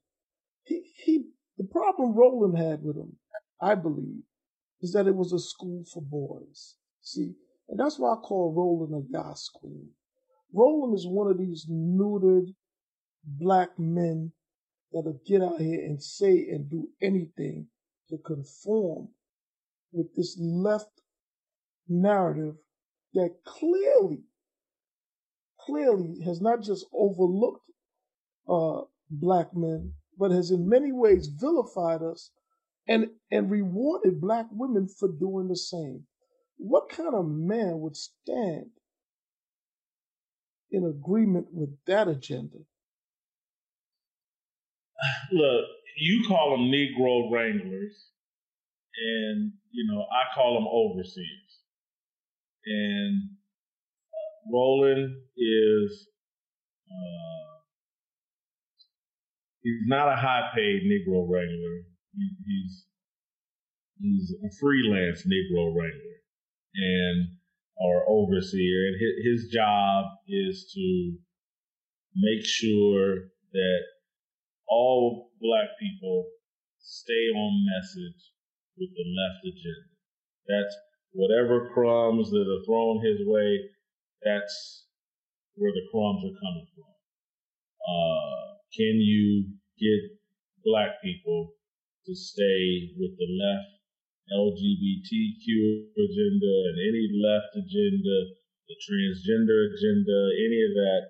[0.64, 1.24] He, he,
[1.56, 3.16] the problem Roland had with him,
[3.62, 4.22] I believe,
[4.82, 6.74] is that it was a school for boys.
[7.00, 7.32] See,
[7.68, 9.88] and that's why I call Roland a Yas queen.
[10.52, 12.54] Roland is one of these neutered
[13.24, 14.32] black men
[14.92, 17.66] that'll get out here and say and do anything
[18.08, 19.08] to conform
[19.92, 21.02] with this left
[21.88, 22.54] narrative
[23.14, 24.22] that clearly,
[25.60, 27.70] clearly has not just overlooked
[28.48, 32.30] uh, black men, but has in many ways vilified us
[32.88, 36.04] and, and rewarded black women for doing the same.
[36.56, 38.70] What kind of man would stand
[40.70, 42.58] in agreement with that agenda?
[45.32, 45.64] Look,
[45.96, 48.06] you call them Negro wranglers,
[48.96, 51.60] and you know I call them overseers.
[52.66, 53.30] And
[54.52, 56.08] Roland is
[56.90, 57.60] uh,
[59.62, 61.84] he's not a high paid Negro wrangler.
[62.16, 62.84] He, he's
[64.00, 66.20] he's a freelance Negro wrangler
[66.74, 67.36] and
[67.76, 71.16] or overseer, and his, his job is to
[72.14, 73.80] make sure that
[74.70, 76.24] all black people
[76.78, 78.32] stay on message
[78.78, 79.92] with the left agenda.
[80.48, 80.74] That's
[81.12, 83.58] whatever crumbs that are thrown his way,
[84.22, 84.86] that's
[85.56, 86.94] where the crumbs are coming from.
[87.82, 90.16] Uh, can you get
[90.64, 91.52] black people
[92.06, 93.70] to stay with the left
[94.30, 98.40] LGBTQ agenda and any left agenda
[98.70, 101.02] the transgender agenda, any of that.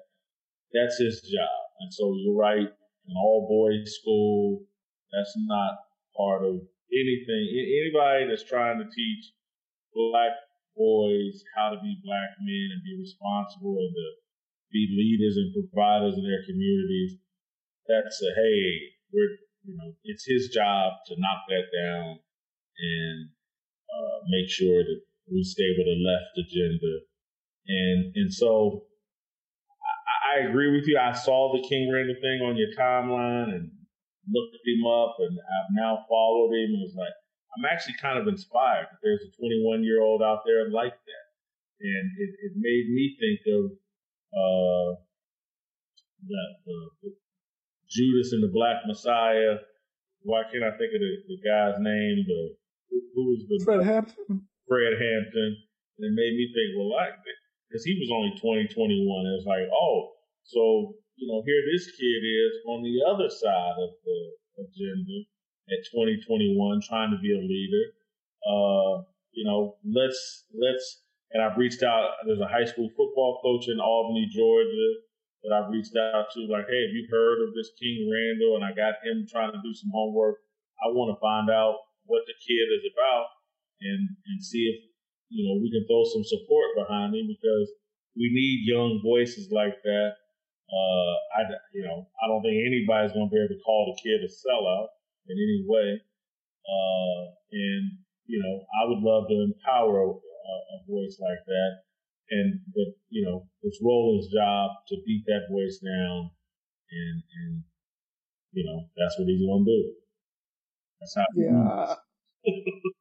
[0.72, 1.60] That's his job.
[1.80, 2.72] And so you're right,
[3.06, 4.64] an all boys school,
[5.12, 5.86] that's not
[6.16, 6.60] part of
[6.92, 7.44] anything.
[7.54, 9.24] Anybody that's trying to teach
[9.94, 10.34] black
[10.76, 14.08] boys how to be black men and be responsible and to
[14.70, 17.18] be leaders and providers in their communities,
[17.86, 22.18] that's a hey, we're you know, it's his job to knock that down
[22.78, 23.28] and
[23.92, 25.00] uh, make sure that
[25.30, 27.04] we stay with a left agenda.
[27.68, 28.84] And and so
[30.36, 30.98] I, agree with you.
[30.98, 33.70] I saw the King Randall thing on your timeline and
[34.28, 36.74] looked him up, and I've now followed him.
[36.74, 37.14] And was like,
[37.56, 41.26] I'm actually kind of inspired that there's a 21 year old out there like that,
[41.80, 43.62] and it, it made me think of
[44.30, 44.88] uh,
[46.26, 47.10] the, the,
[47.90, 49.58] Judas and the Black Messiah.
[50.22, 52.22] Why can't I think of the, the guy's name?
[52.28, 52.54] The
[52.90, 54.46] who, who was the Fred Hampton?
[54.68, 55.50] Fred Hampton.
[55.98, 57.18] And it made me think, well, like,
[57.68, 59.26] because he was only 20, 21.
[59.26, 60.14] And it's like, oh,
[60.50, 64.20] so you know, here this kid is on the other side of the
[64.64, 65.28] agenda
[65.68, 67.84] at 2021, trying to be a leader.
[68.40, 69.04] Uh,
[69.36, 71.04] you know, let's let's.
[71.30, 72.18] And I've reached out.
[72.26, 74.90] There's a high school football coach in Albany, Georgia
[75.46, 78.58] that I've reached out to, like, hey, have you heard of this King Randall?
[78.58, 80.42] And I got him trying to do some homework.
[80.82, 81.78] I want to find out
[82.08, 83.28] what the kid is about
[83.84, 84.78] and and see if
[85.28, 87.68] you know we can throw some support behind him because
[88.16, 90.19] we need young voices like that.
[90.70, 91.40] Uh, I
[91.74, 94.30] you know I don't think anybody's going to be able to call the kid a
[94.30, 94.94] sellout
[95.28, 95.98] in any way.
[96.62, 101.72] Uh, and you know I would love to empower a, a voice like that
[102.30, 106.30] and but you know it's Roland's job to beat that voice down,
[106.90, 107.62] and and
[108.52, 109.92] you know that's what he's gonna do.
[111.00, 111.26] That's how.
[111.36, 111.94] Yeah,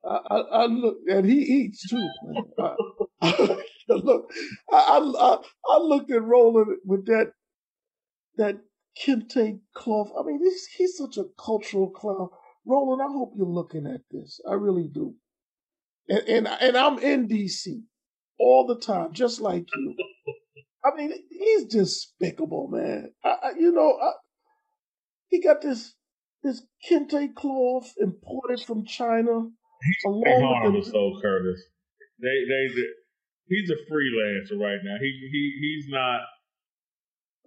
[0.03, 2.09] I, I, I, look, and he eats too.
[2.59, 2.75] I,
[3.89, 4.31] look,
[4.71, 5.37] I, I
[5.69, 7.33] I looked at Roland with that
[8.37, 8.57] that
[9.03, 10.11] kente cloth.
[10.17, 12.29] I mean, he's he's such a cultural clown.
[12.65, 14.39] Roland, I hope you're looking at this.
[14.49, 15.15] I really do.
[16.07, 17.81] And and, and I'm in DC
[18.39, 19.95] all the time, just like you.
[20.83, 23.11] I mean, he's despicable, man.
[23.23, 24.11] I, I, you know, I,
[25.27, 25.93] he got this
[26.43, 29.49] this kente cloth imported from China.
[29.81, 31.61] He's along harmless, the, though, Curtis.
[32.19, 32.87] They, they, they,
[33.47, 34.97] he's a freelancer right now.
[34.99, 36.21] He, he, he's not.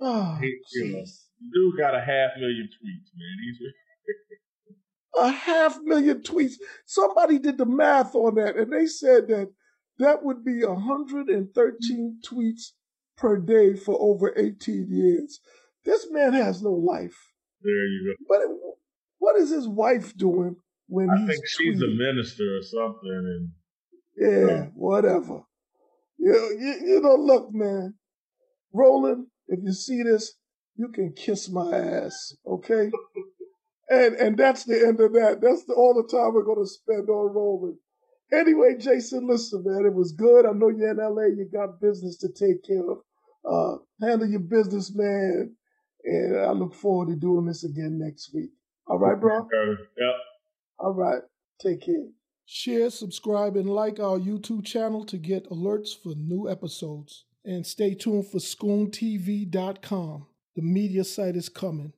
[0.04, 1.04] Oh, he, you know,
[1.54, 3.36] dude got a half million tweets, man.
[3.44, 3.58] He's
[5.22, 6.54] a half million tweets.
[6.86, 9.48] Somebody did the math on that, and they said that
[9.98, 12.62] that would be 113 tweets
[13.16, 15.40] per day for over 18 years.
[15.84, 17.16] This man has no life.
[17.62, 18.24] There you go.
[18.28, 18.40] But
[19.18, 20.56] what is his wife doing
[20.88, 21.92] when I think she's tweeting?
[21.92, 23.10] a minister or something.
[23.12, 23.50] And
[24.16, 25.42] yeah, whatever.
[26.18, 27.94] You know, you, you know, look, man,
[28.72, 30.34] Roland, if you see this,
[30.76, 32.90] you can kiss my ass, okay?
[33.90, 35.40] and and that's the end of that.
[35.40, 37.76] That's the, all the time we're going to spend on Roland.
[38.32, 40.46] Anyway, Jason, listen, man, it was good.
[40.46, 41.26] I know you're in LA.
[41.36, 42.98] You got business to take care of.
[43.44, 45.54] Uh, handle your business, man.
[46.04, 48.50] And I look forward to doing this again next week.
[48.86, 49.46] All right, bro?
[49.98, 50.14] Yep.
[50.78, 51.20] All right.
[51.60, 52.06] Take care.
[52.46, 57.24] Share, subscribe, and like our YouTube channel to get alerts for new episodes.
[57.44, 60.26] And stay tuned for ScoonTV.com.
[60.54, 61.92] The media site is coming.